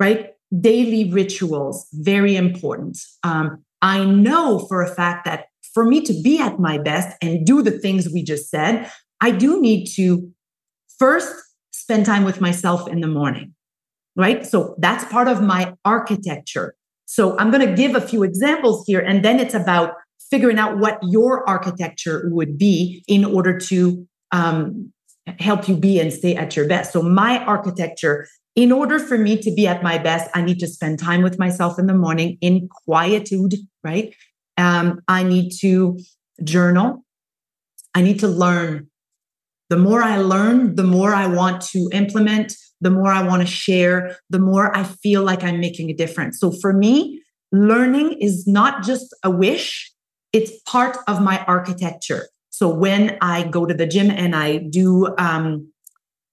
right? 0.00 0.30
Daily 0.60 1.10
rituals, 1.10 1.86
very 1.92 2.36
important. 2.36 2.98
Um, 3.22 3.64
I 3.80 4.04
know 4.04 4.66
for 4.68 4.82
a 4.82 4.92
fact 4.92 5.24
that 5.24 5.46
for 5.72 5.84
me 5.84 6.00
to 6.02 6.12
be 6.22 6.40
at 6.40 6.58
my 6.58 6.78
best 6.78 7.16
and 7.22 7.46
do 7.46 7.62
the 7.62 7.70
things 7.70 8.08
we 8.12 8.22
just 8.22 8.50
said, 8.50 8.90
I 9.20 9.30
do 9.30 9.60
need 9.60 9.86
to 9.94 10.30
first 10.98 11.32
spend 11.72 12.06
time 12.06 12.24
with 12.24 12.40
myself 12.40 12.88
in 12.88 13.00
the 13.00 13.08
morning, 13.08 13.54
right? 14.16 14.44
So 14.44 14.74
that's 14.78 15.04
part 15.04 15.28
of 15.28 15.42
my 15.42 15.74
architecture. 15.84 16.74
So 17.12 17.38
I'm 17.38 17.50
going 17.50 17.68
to 17.68 17.74
give 17.74 17.94
a 17.94 18.00
few 18.00 18.22
examples 18.22 18.84
here, 18.86 19.00
and 19.00 19.22
then 19.22 19.38
it's 19.38 19.52
about 19.52 19.96
figuring 20.30 20.58
out 20.58 20.78
what 20.78 20.98
your 21.02 21.46
architecture 21.46 22.22
would 22.32 22.56
be 22.56 23.04
in 23.06 23.22
order 23.22 23.58
to 23.58 24.08
um, 24.30 24.90
help 25.38 25.68
you 25.68 25.76
be 25.76 26.00
and 26.00 26.10
stay 26.10 26.34
at 26.34 26.56
your 26.56 26.66
best. 26.66 26.90
So 26.90 27.02
my 27.02 27.44
architecture, 27.44 28.26
in 28.56 28.72
order 28.72 28.98
for 28.98 29.18
me 29.18 29.36
to 29.42 29.54
be 29.54 29.66
at 29.66 29.82
my 29.82 29.98
best, 29.98 30.30
I 30.34 30.40
need 30.40 30.58
to 30.60 30.66
spend 30.66 31.00
time 31.00 31.20
with 31.20 31.38
myself 31.38 31.78
in 31.78 31.86
the 31.86 31.92
morning 31.92 32.38
in 32.40 32.70
quietude, 32.86 33.56
right? 33.84 34.14
Um, 34.56 35.02
I 35.06 35.22
need 35.22 35.52
to 35.60 35.98
journal. 36.42 37.04
I 37.94 38.00
need 38.00 38.20
to 38.20 38.28
learn. 38.28 38.88
The 39.68 39.76
more 39.76 40.02
I 40.02 40.16
learn, 40.16 40.76
the 40.76 40.82
more 40.82 41.14
I 41.14 41.26
want 41.26 41.60
to 41.72 41.90
implement, 41.92 42.54
the 42.82 42.90
more 42.90 43.12
I 43.12 43.22
want 43.22 43.40
to 43.42 43.46
share, 43.46 44.16
the 44.28 44.40
more 44.40 44.76
I 44.76 44.82
feel 44.82 45.22
like 45.22 45.44
I'm 45.44 45.60
making 45.60 45.88
a 45.88 45.94
difference. 45.94 46.38
So 46.40 46.50
for 46.50 46.72
me, 46.72 47.22
learning 47.52 48.14
is 48.20 48.46
not 48.46 48.82
just 48.82 49.14
a 49.22 49.30
wish, 49.30 49.92
it's 50.32 50.60
part 50.62 50.96
of 51.06 51.22
my 51.22 51.44
architecture. 51.44 52.28
So 52.50 52.68
when 52.68 53.16
I 53.20 53.44
go 53.44 53.66
to 53.66 53.72
the 53.72 53.86
gym 53.86 54.10
and 54.10 54.34
I 54.34 54.58
do, 54.58 55.14
um, 55.16 55.72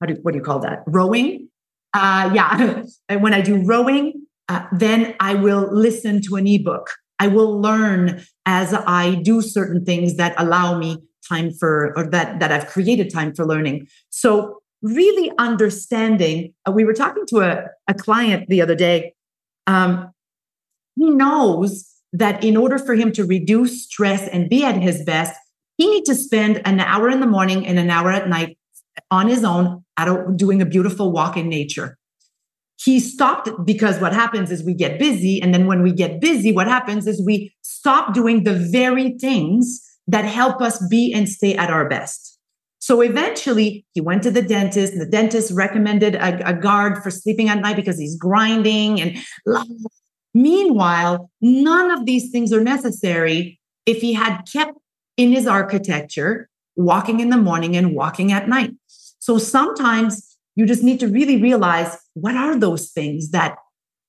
do, 0.06 0.18
what 0.24 0.32
do 0.32 0.40
you 0.40 0.44
call 0.44 0.60
that? 0.60 0.84
Rowing. 0.88 1.50
Uh, 1.94 2.32
yeah. 2.34 2.84
and 3.10 3.22
when 3.22 3.34
I 3.34 3.42
do 3.42 3.64
rowing, 3.64 4.26
uh, 4.48 4.66
then 4.72 5.16
I 5.20 5.36
will 5.36 5.70
listen 5.72 6.22
to 6.24 6.36
an 6.36 6.48
ebook. 6.48 6.90
I 7.20 7.28
will 7.28 7.62
learn 7.62 8.24
as 8.46 8.74
I 8.74 9.16
do 9.16 9.42
certain 9.42 9.86
things 9.86 10.16
that 10.16 10.34
allow 10.38 10.78
me 10.80 10.98
time 11.28 11.52
for, 11.52 11.94
or 11.96 12.08
that, 12.08 12.40
that 12.40 12.52
I've 12.52 12.68
created 12.68 13.14
time 13.14 13.36
for 13.36 13.46
learning. 13.46 13.88
So 14.10 14.62
really 14.82 15.32
understanding, 15.38 16.54
uh, 16.68 16.72
we 16.72 16.86
were 16.86 16.94
talking 16.94 17.26
to 17.28 17.40
a, 17.42 17.66
a 17.88 17.94
client 17.94 18.48
the 18.50 18.62
other 18.62 18.76
day. 18.76 19.14
Um, 19.68 20.12
he 20.96 21.10
knows 21.10 21.86
that 22.14 22.44
in 22.44 22.58
order 22.58 22.78
for 22.78 22.96
him 22.96 23.12
to 23.14 23.26
reduce 23.26 23.84
stress 23.84 24.28
and 24.28 24.50
be 24.50 24.64
at 24.64 24.82
his 24.82 25.04
best, 25.04 25.36
he 25.78 25.90
needs 25.90 26.10
to 26.10 26.16
spend 26.16 26.62
an 26.66 26.80
hour 26.80 27.10
in 27.10 27.20
the 27.20 27.28
morning 27.28 27.66
and 27.66 27.78
an 27.80 27.90
hour 27.90 28.12
at 28.12 28.28
night 28.28 28.58
on 29.12 29.28
his 29.28 29.44
own 29.44 29.86
out 29.98 30.36
doing 30.36 30.62
a 30.62 30.66
beautiful 30.66 31.12
walk 31.12 31.38
in 31.38 31.48
nature. 31.48 31.98
He 32.78 33.00
stopped 33.00 33.50
because 33.66 34.00
what 34.00 34.14
happens 34.14 34.52
is 34.52 34.64
we 34.64 34.74
get 34.74 35.00
busy. 35.00 35.42
And 35.42 35.54
then 35.54 35.68
when 35.68 35.82
we 35.82 35.92
get 35.92 36.22
busy, 36.22 36.52
what 36.52 36.68
happens 36.68 37.08
is 37.08 37.22
we 37.22 37.54
stop 37.62 38.14
doing 38.14 38.44
the 38.44 38.54
very 38.54 39.18
things 39.18 39.82
that 40.08 40.26
help 40.26 40.62
us 40.62 40.86
be 40.88 41.14
and 41.14 41.28
stay 41.28 41.56
at 41.56 41.70
our 41.70 41.88
best. 41.88 42.39
So 42.80 43.02
eventually 43.02 43.86
he 43.94 44.02
went 44.02 44.24
to 44.24 44.32
the 44.32 44.42
dentist 44.42 44.94
and 44.94 45.02
the 45.02 45.06
dentist 45.06 45.52
recommended 45.52 46.16
a, 46.16 46.50
a 46.50 46.54
guard 46.54 47.04
for 47.04 47.12
sleeping 47.12 47.50
at 47.50 47.60
night 47.60 47.76
because 47.76 48.00
he's 48.00 48.18
grinding 48.18 49.02
and 49.02 49.18
meanwhile, 50.34 51.30
none 51.42 51.92
of 51.92 52.06
these 52.06 52.32
things 52.32 52.54
are 52.54 52.64
necessary 52.64 53.60
if 53.86 54.02
he 54.02 54.14
had 54.14 54.44
kept 54.52 54.78
in 55.18 55.34
his 55.34 55.48
architecture, 55.48 56.50
walking 56.76 57.20
in 57.20 57.30
the 57.30 57.38
morning 57.38 57.76
and 57.76 57.94
walking 57.94 58.32
at 58.32 58.48
night. 58.48 58.72
So 59.20 59.38
sometimes 59.38 60.38
you 60.56 60.66
just 60.66 60.84
need 60.84 61.00
to 61.02 61.08
really 61.08 61.42
realize 61.42 61.98
what 62.14 62.36
are 62.36 62.58
those 62.58 62.92
things 62.92 63.32
that 63.32 63.56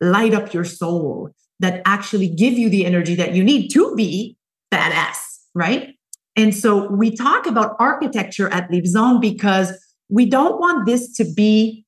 light 0.00 0.35
up 0.35 0.54
your 0.54 0.64
soul, 0.64 1.30
that 1.59 1.83
actually 1.85 2.28
give 2.28 2.54
you 2.54 2.68
the 2.68 2.87
energy 2.87 3.14
that 3.16 3.35
you 3.35 3.42
need 3.42 3.68
to 3.70 3.94
be 3.96 4.37
badass, 4.72 5.16
right? 5.54 5.94
And 6.40 6.55
so 6.55 6.90
we 6.90 7.14
talk 7.14 7.46
about 7.46 7.76
architecture 7.79 8.48
at 8.48 8.70
Leap 8.70 8.87
Zone 8.87 9.20
because 9.20 9.72
we 10.09 10.26
don't 10.26 10.59
want 10.59 10.87
this 10.87 11.12
to 11.16 11.24
be, 11.24 11.85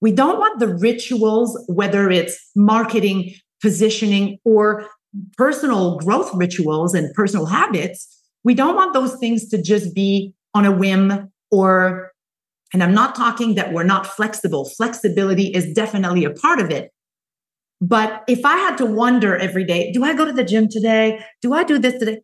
we 0.00 0.12
don't 0.12 0.38
want 0.38 0.60
the 0.60 0.68
rituals, 0.68 1.58
whether 1.66 2.10
it's 2.10 2.38
marketing, 2.54 3.32
positioning, 3.60 4.38
or 4.44 4.86
personal 5.36 5.98
growth 5.98 6.32
rituals 6.34 6.94
and 6.94 7.12
personal 7.14 7.46
habits 7.46 8.16
we 8.46 8.54
don't 8.54 8.76
want 8.76 8.94
those 8.94 9.16
things 9.16 9.48
to 9.48 9.60
just 9.60 9.92
be 9.92 10.32
on 10.54 10.64
a 10.64 10.70
whim 10.70 11.32
or, 11.50 12.12
and 12.72 12.80
I'm 12.80 12.94
not 12.94 13.16
talking 13.16 13.56
that 13.56 13.72
we're 13.72 13.82
not 13.82 14.06
flexible. 14.06 14.64
Flexibility 14.64 15.48
is 15.48 15.72
definitely 15.72 16.24
a 16.24 16.30
part 16.30 16.60
of 16.60 16.70
it. 16.70 16.92
But 17.80 18.22
if 18.28 18.44
I 18.44 18.56
had 18.56 18.78
to 18.78 18.86
wonder 18.86 19.36
every 19.36 19.64
day, 19.64 19.90
do 19.90 20.04
I 20.04 20.14
go 20.14 20.24
to 20.24 20.32
the 20.32 20.44
gym 20.44 20.68
today? 20.68 21.24
Do 21.42 21.54
I 21.54 21.64
do 21.64 21.76
this 21.76 21.98
today? 21.98 22.20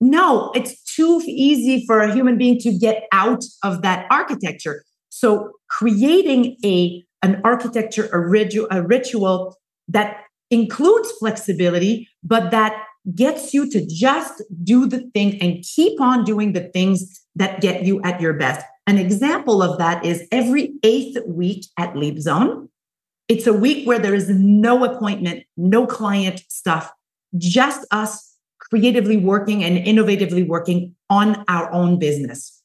No, 0.00 0.52
it's 0.54 0.80
too 0.94 1.22
easy 1.26 1.84
for 1.86 2.00
a 2.00 2.12
human 2.12 2.38
being 2.38 2.58
to 2.60 2.72
get 2.72 3.04
out 3.12 3.44
of 3.62 3.82
that 3.82 4.06
architecture. 4.10 4.84
So 5.10 5.52
creating 5.68 6.56
a 6.64 7.04
an 7.22 7.40
architecture, 7.42 8.04
a, 8.06 8.18
ritu- 8.18 8.66
a 8.70 8.82
ritual 8.82 9.56
that 9.88 10.24
includes 10.50 11.10
flexibility, 11.12 12.06
but 12.22 12.50
that 12.50 12.84
gets 13.14 13.54
you 13.54 13.70
to 13.70 13.84
just 13.86 14.42
do 14.62 14.86
the 14.86 15.10
thing 15.14 15.40
and 15.40 15.64
keep 15.64 16.00
on 16.00 16.24
doing 16.24 16.52
the 16.52 16.68
things 16.74 17.24
that 17.34 17.62
get 17.62 17.84
you 17.84 18.02
at 18.02 18.20
your 18.20 18.34
best. 18.34 18.64
An 18.86 18.98
example 18.98 19.62
of 19.62 19.78
that 19.78 20.04
is 20.04 20.26
every 20.30 20.74
eighth 20.82 21.16
week 21.26 21.64
at 21.78 21.96
Leap 21.96 22.18
Zone. 22.18 22.68
It's 23.28 23.46
a 23.46 23.54
week 23.54 23.86
where 23.86 23.98
there 23.98 24.14
is 24.14 24.28
no 24.28 24.84
appointment, 24.84 25.44
no 25.56 25.86
client 25.86 26.42
stuff, 26.48 26.92
just 27.38 27.86
us 27.90 28.33
creatively 28.74 29.16
working 29.16 29.62
and 29.62 29.78
innovatively 29.86 30.44
working 30.44 30.92
on 31.08 31.44
our 31.46 31.72
own 31.72 31.96
business. 31.96 32.60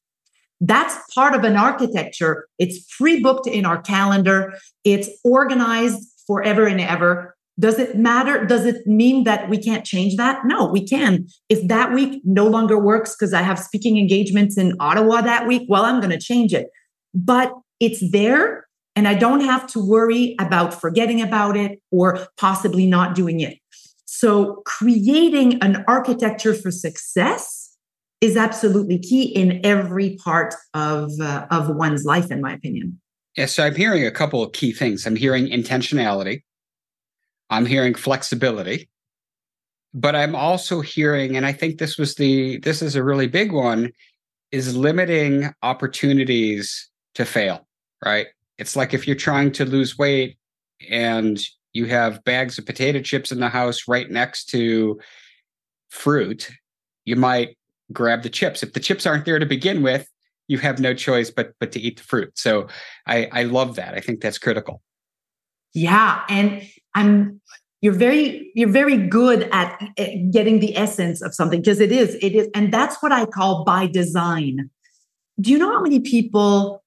That's 0.60 0.98
part 1.14 1.36
of 1.36 1.44
an 1.44 1.56
architecture. 1.56 2.48
It's 2.58 2.84
pre 2.98 3.22
booked 3.22 3.46
in 3.46 3.64
our 3.64 3.80
calendar, 3.80 4.56
it's 4.84 5.08
organized 5.24 6.02
forever 6.26 6.66
and 6.66 6.82
ever. 6.82 7.36
Does 7.60 7.78
it 7.78 7.96
matter? 7.96 8.44
Does 8.44 8.66
it 8.66 8.88
mean 8.88 9.24
that 9.26 9.50
we 9.50 9.60
can't 9.60 9.86
change 9.86 10.16
that? 10.16 10.46
No, 10.46 10.66
we 10.66 10.88
can. 10.88 11.28
If 11.48 11.68
that 11.68 11.94
week 11.94 12.22
no 12.24 12.48
longer 12.48 12.80
works 12.80 13.16
because 13.16 13.32
I 13.32 13.44
have 13.44 13.60
speaking 13.60 14.00
engagements 14.00 14.58
in 14.58 14.76
Ottawa 14.80 15.22
that 15.22 15.46
week, 15.46 15.68
well, 15.70 15.86
I'm 15.86 16.00
going 16.00 16.18
to 16.18 16.20
change 16.20 16.54
it. 16.54 16.70
But 17.14 17.54
it's 17.80 18.02
there, 18.12 18.66
and 18.96 19.08
I 19.08 19.14
don't 19.14 19.42
have 19.42 19.68
to 19.74 19.86
worry 19.86 20.36
about 20.40 20.74
forgetting 20.74 21.22
about 21.22 21.56
it 21.56 21.80
or 21.92 22.26
possibly 22.38 22.88
not 22.88 23.14
doing 23.14 23.42
it. 23.42 23.59
So, 24.12 24.64
creating 24.66 25.62
an 25.62 25.86
architecture 25.88 26.56
for 26.56 26.72
success 26.72 27.78
is 28.22 28.36
absolutely 28.36 28.98
key 28.98 29.24
in 29.24 29.64
every 29.64 30.18
part 30.18 30.56
of, 30.74 31.12
uh, 31.22 31.46
of 31.52 31.70
one's 31.76 32.06
life, 32.06 32.32
in 32.32 32.42
my 32.42 32.52
opinion. 32.52 33.00
Yes, 33.38 33.54
so 33.54 33.64
I'm 33.64 33.76
hearing 33.76 34.08
a 34.08 34.12
couple 34.12 34.42
of 34.42 34.52
key 34.52 34.74
things. 34.74 35.06
I'm 35.06 35.16
hearing 35.16 35.46
intentionality, 35.46 36.42
I'm 37.52 37.68
hearing 37.68 37.94
flexibility, 37.94 38.90
but 39.94 40.16
I'm 40.16 40.36
also 40.36 40.82
hearing, 40.82 41.38
and 41.38 41.46
I 41.46 41.54
think 41.54 41.78
this 41.78 42.00
was 42.00 42.16
the 42.16 42.58
this 42.58 42.82
is 42.82 42.96
a 42.96 43.04
really 43.04 43.28
big 43.28 43.52
one, 43.52 43.92
is 44.52 44.76
limiting 44.76 45.54
opportunities 45.62 46.90
to 47.14 47.26
fail, 47.26 47.68
right? 48.04 48.26
It's 48.58 48.76
like 48.76 48.96
if 48.96 49.06
you're 49.06 49.16
trying 49.16 49.52
to 49.52 49.66
lose 49.66 50.00
weight 50.00 50.40
and 50.90 51.40
you 51.74 51.86
have 51.86 52.24
bags 52.24 52.58
of 52.58 52.66
potato 52.66 53.02
chips 53.02 53.32
in 53.32 53.40
the 53.40 53.50
house 53.50 53.88
right 53.88 54.10
next 54.10 54.46
to 54.50 55.00
fruit, 55.90 56.50
you 57.06 57.16
might 57.16 57.58
grab 57.92 58.24
the 58.24 58.30
chips. 58.30 58.64
If 58.64 58.74
the 58.74 58.80
chips 58.80 59.06
aren't 59.06 59.26
there 59.26 59.40
to 59.40 59.46
begin 59.46 59.82
with, 59.82 60.08
you 60.48 60.58
have 60.60 60.80
no 60.80 60.94
choice 60.94 61.30
but 61.30 61.54
but 61.60 61.72
to 61.74 61.80
eat 61.80 61.98
the 61.98 62.04
fruit. 62.04 62.38
So 62.38 62.68
I 63.06 63.30
I 63.32 63.44
love 63.44 63.76
that. 63.76 63.94
I 63.94 64.00
think 64.00 64.22
that's 64.22 64.38
critical. 64.38 64.82
Yeah, 65.74 66.24
and 66.28 66.64
I'm 66.96 67.40
you're 67.82 67.94
very 67.94 68.52
you're 68.56 68.72
very 68.72 68.98
good 68.98 69.48
at 69.52 69.80
getting 70.32 70.60
the 70.60 70.76
essence 70.76 71.22
of 71.22 71.34
something 71.34 71.62
because 71.62 71.80
it 71.80 71.92
is 71.92 72.16
it 72.16 72.36
is 72.36 72.50
and 72.54 72.74
that's 72.74 73.02
what 73.02 73.12
I 73.12 73.26
call 73.26 73.64
by 73.64 73.88
design. 73.88 74.70
Do 75.40 75.52
you 75.52 75.58
know 75.58 75.72
how 75.72 75.82
many 75.82 76.00
people 76.02 76.84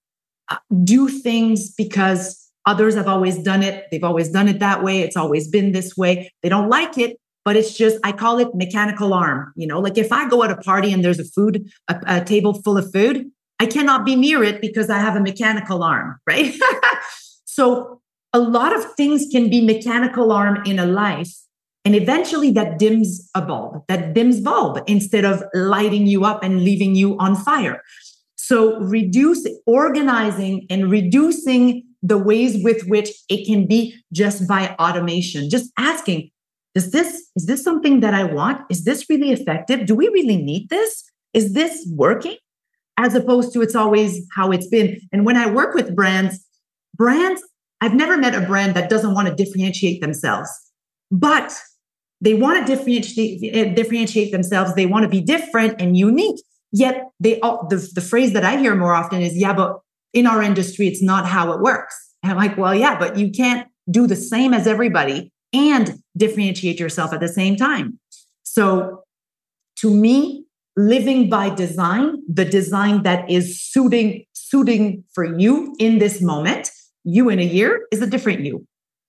uh, 0.51 0.57
do 0.85 1.09
things 1.09 1.73
because 1.73 2.42
others 2.67 2.95
have 2.95 3.09
always 3.09 3.39
done 3.39 3.63
it, 3.63 3.87
they've 3.91 4.05
always 4.05 4.29
done 4.29 4.49
it 4.49 4.59
that 4.61 4.83
way, 4.83 5.01
it's 5.01 5.17
always 5.17 5.49
been 5.49 5.73
this 5.73 5.97
way. 5.97 6.31
They 6.43 6.49
don't 6.49 6.69
like 6.69 6.99
it, 6.99 7.19
but 7.45 7.57
it's 7.57 7.77
just 7.77 7.99
I 8.05 8.13
call 8.13 8.39
it 8.39 8.55
mechanical 8.55 9.15
arm, 9.15 9.53
you 9.57 9.67
know? 9.67 9.81
Like 9.81 9.99
if 9.99 10.13
I 10.13 10.29
go 10.29 10.43
at 10.43 10.51
a 10.51 10.57
party 10.57 10.93
and 10.93 11.05
there's 11.05 11.19
a 11.19 11.25
food 11.25 11.71
a, 11.89 12.01
a 12.07 12.25
table 12.25 12.55
full 12.63 12.79
of 12.79 12.91
food, 12.93 13.31
I 13.59 13.67
cannot 13.67 14.05
be 14.05 14.17
near 14.17 14.43
it 14.43 14.61
because 14.61 14.91
I 14.91 14.99
have 14.99 15.17
a 15.17 15.21
mechanical 15.21 15.83
arm, 15.83 16.19
right? 16.27 16.55
so 17.45 18.01
a 18.33 18.41
lot 18.41 18.75
of 18.75 18.85
things 18.95 19.27
can 19.31 19.51
be 19.51 19.65
mechanical 19.65 20.33
arm 20.33 20.63
in 20.65 20.79
a 20.79 20.87
life. 20.87 21.33
And 21.85 21.95
eventually 21.95 22.51
that 22.53 22.79
dims 22.79 23.29
a 23.35 23.43
bulb, 23.43 23.83
that 23.89 24.15
dims 24.15 24.41
bulb 24.41 24.81
instead 24.87 25.25
of 25.25 25.43
lighting 25.53 26.07
you 26.07 26.25
up 26.25 26.43
and 26.43 26.65
leaving 26.65 26.95
you 26.95 27.19
on 27.19 27.35
fire. 27.35 27.83
So 28.37 28.79
reduce 28.81 29.47
organizing 29.67 30.67
and 30.71 30.91
reducing 30.91 31.85
the 32.03 32.19
ways 32.19 32.63
with 32.63 32.85
which 32.87 33.11
it 33.29 33.47
can 33.47 33.67
be 33.67 33.95
just 34.13 34.49
by 34.49 34.75
automation, 34.79 35.49
just 35.49 35.71
asking, 35.79 36.31
is 36.75 36.91
this, 36.91 37.31
is 37.37 37.47
this 37.47 37.63
something 37.63 38.01
that 38.01 38.15
I 38.15 38.25
want? 38.25 38.63
Is 38.71 38.85
this 38.85 39.09
really 39.09 39.31
effective? 39.31 39.87
Do 39.87 39.95
we 39.95 40.09
really 40.09 40.37
need 40.37 40.69
this? 40.69 41.05
Is 41.33 41.53
this 41.53 41.87
working? 41.93 42.37
As 42.99 43.15
opposed 43.15 43.53
to 43.53 43.63
it's 43.63 43.75
always 43.75 44.27
how 44.35 44.51
it's 44.51 44.67
been. 44.67 45.01
And 45.13 45.25
when 45.25 45.37
I 45.37 45.51
work 45.51 45.75
with 45.75 45.95
brands, 45.95 46.45
brands 46.95 47.43
I've 47.83 47.95
never 47.95 48.17
met 48.17 48.35
a 48.37 48.47
brand 48.47 48.75
that 48.77 48.89
doesn't 48.89 49.13
want 49.13 49.27
to 49.27 49.35
differentiate 49.35 50.01
themselves, 50.01 50.49
but 51.11 51.53
they 52.21 52.33
want 52.33 52.65
to 52.65 52.77
differentiate, 52.77 53.75
differentiate 53.75 54.31
themselves. 54.31 54.75
They 54.75 54.87
want 54.87 55.03
to 55.03 55.09
be 55.09 55.21
different 55.21 55.81
and 55.81 55.97
unique. 55.97 56.41
Yet 56.71 57.09
they 57.19 57.41
all, 57.41 57.67
the, 57.69 57.87
the 57.93 58.01
phrase 58.01 58.35
that 58.35 58.45
I 58.45 58.57
hear 58.57 58.77
more 58.77 58.95
often 58.95 59.21
is, 59.21 59.37
yeah, 59.37 59.53
but 59.53 59.81
in 60.13 60.27
our 60.27 60.43
industry, 60.43 60.87
it's 60.87 61.03
not 61.03 61.27
how 61.27 61.53
it 61.53 61.61
works. 61.61 61.97
And 62.23 62.33
I'm 62.33 62.39
like, 62.39 62.57
well, 62.57 62.75
yeah, 62.75 62.99
but 62.99 63.17
you 63.17 63.31
can't 63.31 63.67
do 63.91 64.07
the 64.07 64.17
same 64.17 64.55
as 64.55 64.67
everybody 64.67 65.33
and 65.53 65.99
differentiate 66.17 66.79
yourself 66.79 67.13
at 67.13 67.21
the 67.21 67.29
same 67.29 67.57
time. 67.57 67.99
So 68.43 69.03
to 69.77 69.93
me, 69.93 70.45
living 70.77 71.29
by 71.29 71.51
design, 71.51 72.23
the 72.33 72.45
design 72.45 73.03
that 73.03 73.31
is 73.31 73.61
suiting, 73.61 74.25
suiting 74.33 75.05
for 75.15 75.25
you 75.25 75.75
in 75.79 75.99
this 75.99 76.23
moment 76.23 76.71
you 77.05 77.29
in 77.29 77.39
a 77.39 77.45
year 77.45 77.87
is 77.91 78.01
a 78.01 78.07
different 78.07 78.45
you, 78.45 78.67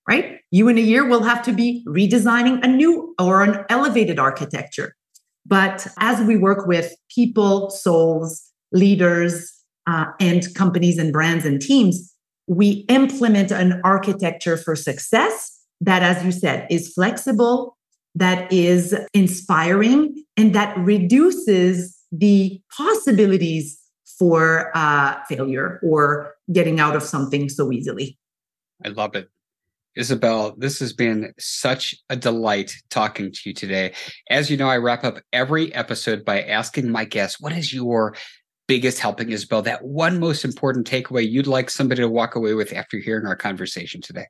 right? 0.07 0.39
You 0.51 0.67
in 0.67 0.77
a 0.77 0.81
year 0.81 1.07
will 1.07 1.23
have 1.23 1.43
to 1.43 1.53
be 1.53 1.85
redesigning 1.87 2.63
a 2.63 2.67
new 2.67 3.13
or 3.19 3.43
an 3.43 3.63
elevated 3.69 4.19
architecture. 4.19 4.95
But 5.45 5.87
as 5.99 6.25
we 6.25 6.37
work 6.37 6.65
with 6.65 6.95
people, 7.13 7.69
souls, 7.69 8.41
leaders, 8.71 9.51
uh, 9.87 10.05
and 10.19 10.53
companies 10.55 10.97
and 10.97 11.11
brands 11.11 11.45
and 11.45 11.61
teams, 11.61 12.13
we 12.47 12.85
implement 12.89 13.51
an 13.51 13.81
architecture 13.83 14.57
for 14.57 14.75
success 14.75 15.59
that, 15.81 16.03
as 16.03 16.23
you 16.23 16.31
said, 16.31 16.67
is 16.69 16.93
flexible, 16.93 17.77
that 18.15 18.51
is 18.51 18.95
inspiring, 19.13 20.23
and 20.37 20.53
that 20.53 20.77
reduces 20.77 21.97
the 22.11 22.61
possibilities 22.75 23.79
for 24.17 24.71
uh, 24.75 25.15
failure 25.27 25.79
or 25.83 26.35
getting 26.51 26.79
out 26.79 26.95
of 26.95 27.03
something 27.03 27.49
so 27.49 27.71
easily. 27.71 28.17
I 28.85 28.89
love 28.89 29.15
it. 29.15 29.29
Isabelle, 29.95 30.55
this 30.57 30.79
has 30.79 30.91
been 30.91 31.33
such 31.37 31.95
a 32.09 32.15
delight 32.15 32.75
talking 32.89 33.31
to 33.31 33.39
you 33.45 33.53
today. 33.53 33.93
As 34.29 34.49
you 34.49 34.57
know, 34.57 34.67
I 34.67 34.77
wrap 34.77 35.03
up 35.03 35.19
every 35.31 35.73
episode 35.73 36.25
by 36.25 36.41
asking 36.41 36.89
my 36.89 37.05
guests, 37.05 37.39
what 37.39 37.53
is 37.53 37.71
your 37.71 38.15
biggest 38.67 38.99
helping, 38.99 39.29
Isabelle? 39.29 39.61
That 39.61 39.83
one 39.83 40.19
most 40.19 40.45
important 40.45 40.89
takeaway 40.89 41.29
you'd 41.29 41.47
like 41.47 41.69
somebody 41.69 42.01
to 42.01 42.09
walk 42.09 42.35
away 42.35 42.53
with 42.53 42.73
after 42.73 42.97
hearing 42.97 43.25
our 43.25 43.35
conversation 43.35 44.01
today? 44.01 44.27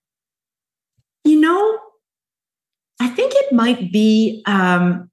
You 1.23 1.39
know, 1.39 1.79
I 2.99 3.07
think 3.09 3.33
it 3.35 3.53
might 3.53 3.91
be 3.91 4.43
um, 4.45 5.09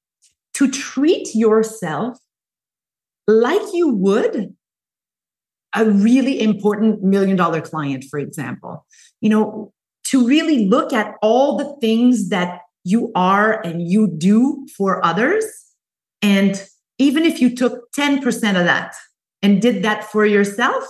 to 0.54 0.70
treat 0.70 1.34
yourself 1.34 2.18
like 3.26 3.62
you 3.72 3.88
would 3.88 4.54
a 5.74 5.84
really 5.84 6.40
important 6.40 7.02
million 7.02 7.36
dollar 7.36 7.60
client, 7.60 8.04
for 8.10 8.18
example. 8.18 8.86
You 9.20 9.30
know, 9.30 9.72
to 10.10 10.26
really 10.26 10.66
look 10.66 10.92
at 10.92 11.14
all 11.22 11.56
the 11.56 11.76
things 11.80 12.28
that 12.30 12.62
you 12.84 13.12
are 13.14 13.60
and 13.64 13.86
you 13.86 14.08
do 14.08 14.66
for 14.76 15.04
others. 15.04 15.44
And 16.22 16.62
even 16.98 17.24
if 17.24 17.40
you 17.40 17.54
took 17.54 17.92
10% 17.92 18.24
of 18.58 18.64
that 18.64 18.94
and 19.42 19.62
did 19.62 19.82
that 19.82 20.04
for 20.04 20.26
yourself, 20.26 20.84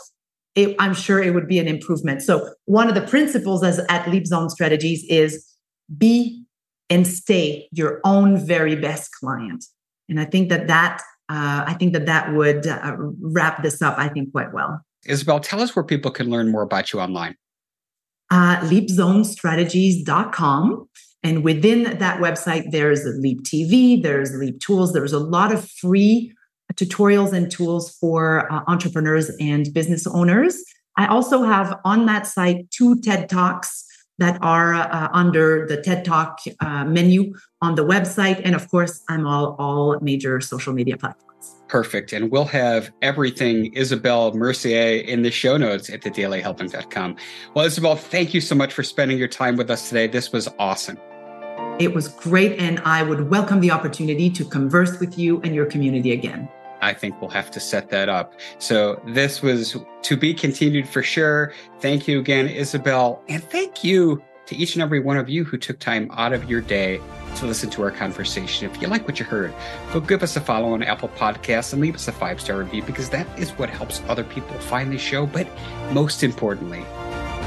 it, 0.54 0.74
I'm 0.78 0.94
sure 0.94 1.22
it 1.22 1.34
would 1.34 1.46
be 1.46 1.58
an 1.58 1.68
improvement. 1.68 2.22
So, 2.22 2.54
one 2.64 2.88
of 2.88 2.94
the 2.94 3.02
principles 3.02 3.62
as 3.62 3.78
at 3.88 4.10
Leap 4.10 4.26
Zone 4.26 4.48
Strategies 4.50 5.04
is 5.08 5.46
be 5.96 6.44
and 6.88 7.06
stay 7.06 7.68
your 7.72 8.00
own 8.04 8.36
very 8.36 8.74
best 8.76 9.12
client. 9.12 9.64
And 10.08 10.20
I 10.20 10.24
think 10.24 10.48
that 10.48 10.66
that 10.66 11.02
uh, 11.28 11.62
I 11.66 11.74
think 11.74 11.92
that 11.92 12.06
that 12.06 12.34
would 12.34 12.66
uh, 12.66 12.96
wrap 13.20 13.62
this 13.62 13.80
up, 13.80 13.96
I 13.96 14.08
think, 14.08 14.32
quite 14.32 14.52
well. 14.52 14.80
Isabelle, 15.06 15.38
tell 15.38 15.60
us 15.60 15.76
where 15.76 15.84
people 15.84 16.10
can 16.10 16.28
learn 16.28 16.50
more 16.50 16.62
about 16.62 16.92
you 16.92 16.98
online. 17.00 17.36
Uh, 18.30 18.56
leapzonestrategies.com. 18.62 20.88
And 21.22 21.44
within 21.44 21.98
that 21.98 22.20
website, 22.20 22.72
there's 22.72 23.04
Leap 23.04 23.42
TV, 23.42 24.02
there's 24.02 24.34
Leap 24.34 24.58
Tools. 24.60 24.92
There's 24.92 25.12
a 25.12 25.20
lot 25.20 25.52
of 25.52 25.70
free 25.70 26.32
tutorials 26.74 27.32
and 27.32 27.50
tools 27.50 27.90
for 27.96 28.50
uh, 28.52 28.62
entrepreneurs 28.66 29.30
and 29.40 29.72
business 29.72 30.06
owners. 30.06 30.62
I 30.96 31.06
also 31.06 31.42
have 31.42 31.78
on 31.84 32.06
that 32.06 32.26
site 32.26 32.70
two 32.70 33.00
TED 33.00 33.28
Talks 33.28 33.86
that 34.18 34.38
are 34.42 34.74
uh, 34.74 35.08
under 35.12 35.66
the 35.66 35.78
TED 35.78 36.04
Talk 36.04 36.40
uh, 36.60 36.84
menu 36.84 37.32
on 37.62 37.74
the 37.74 37.84
website. 37.84 38.40
And 38.44 38.54
of 38.54 38.70
course, 38.70 39.02
I'm 39.08 39.26
all 39.26 39.56
all 39.58 39.98
major 40.00 40.40
social 40.40 40.72
media 40.72 40.96
platforms. 40.96 41.56
Perfect. 41.68 42.12
And 42.12 42.30
we'll 42.30 42.44
have 42.46 42.90
everything 43.00 43.72
Isabelle 43.72 44.32
Mercier 44.34 45.02
in 45.02 45.22
the 45.22 45.30
show 45.30 45.56
notes 45.56 45.88
at 45.88 46.02
thedailyhelping.com. 46.02 47.16
Well, 47.54 47.64
Isabelle, 47.64 47.96
thank 47.96 48.34
you 48.34 48.40
so 48.40 48.54
much 48.54 48.72
for 48.72 48.82
spending 48.82 49.16
your 49.16 49.28
time 49.28 49.56
with 49.56 49.70
us 49.70 49.88
today. 49.88 50.06
This 50.06 50.32
was 50.32 50.48
awesome. 50.58 50.98
It 51.78 51.94
was 51.94 52.08
great, 52.08 52.58
and 52.58 52.78
I 52.80 53.02
would 53.02 53.30
welcome 53.30 53.60
the 53.60 53.70
opportunity 53.70 54.28
to 54.30 54.44
converse 54.44 55.00
with 55.00 55.18
you 55.18 55.40
and 55.40 55.54
your 55.54 55.64
community 55.64 56.12
again. 56.12 56.46
I 56.80 56.94
think 56.94 57.20
we'll 57.20 57.30
have 57.30 57.50
to 57.52 57.60
set 57.60 57.90
that 57.90 58.08
up. 58.08 58.34
So 58.58 59.00
this 59.06 59.42
was 59.42 59.76
to 60.02 60.16
be 60.16 60.34
continued 60.34 60.88
for 60.88 61.02
sure. 61.02 61.52
Thank 61.80 62.08
you 62.08 62.20
again, 62.20 62.48
Isabelle. 62.48 63.22
And 63.28 63.42
thank 63.42 63.84
you 63.84 64.22
to 64.46 64.56
each 64.56 64.74
and 64.74 64.82
every 64.82 64.98
one 64.98 65.16
of 65.16 65.28
you 65.28 65.44
who 65.44 65.56
took 65.56 65.78
time 65.78 66.10
out 66.14 66.32
of 66.32 66.50
your 66.50 66.60
day 66.60 67.00
to 67.36 67.46
listen 67.46 67.70
to 67.70 67.82
our 67.82 67.90
conversation. 67.90 68.68
If 68.68 68.82
you 68.82 68.88
like 68.88 69.06
what 69.06 69.18
you 69.20 69.24
heard, 69.24 69.54
go 69.92 70.00
give 70.00 70.22
us 70.22 70.36
a 70.36 70.40
follow 70.40 70.72
on 70.72 70.82
Apple 70.82 71.08
Podcasts 71.10 71.72
and 71.72 71.80
leave 71.80 71.94
us 71.94 72.08
a 72.08 72.12
five 72.12 72.40
star 72.40 72.58
review 72.58 72.82
because 72.82 73.10
that 73.10 73.26
is 73.38 73.50
what 73.52 73.70
helps 73.70 74.02
other 74.08 74.24
people 74.24 74.58
find 74.58 74.92
the 74.92 74.98
show. 74.98 75.26
But 75.26 75.46
most 75.92 76.24
importantly, 76.24 76.84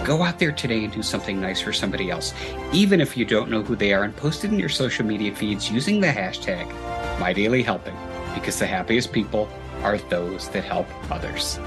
Go 0.06 0.22
out 0.22 0.38
there 0.38 0.52
today 0.52 0.84
and 0.84 0.92
do 0.92 1.02
something 1.02 1.40
nice 1.40 1.62
for 1.62 1.72
somebody 1.72 2.12
else, 2.12 2.34
even 2.74 3.00
if 3.00 3.16
you 3.16 3.24
don't 3.24 3.50
know 3.50 3.64
who 3.64 3.74
they 3.74 3.94
are, 3.94 4.04
and 4.04 4.14
post 4.14 4.44
it 4.44 4.52
in 4.52 4.60
your 4.60 4.68
social 4.68 5.06
media 5.06 5.34
feeds 5.34 5.72
using 5.72 6.02
the 6.02 6.08
hashtag 6.08 6.70
MyDailyHelping, 7.20 7.96
because 8.34 8.60
the 8.60 8.66
happiest 8.68 9.12
people 9.12 9.48
are 9.82 9.98
those 9.98 10.50
that 10.50 10.64
help 10.64 10.88
others. 11.12 11.60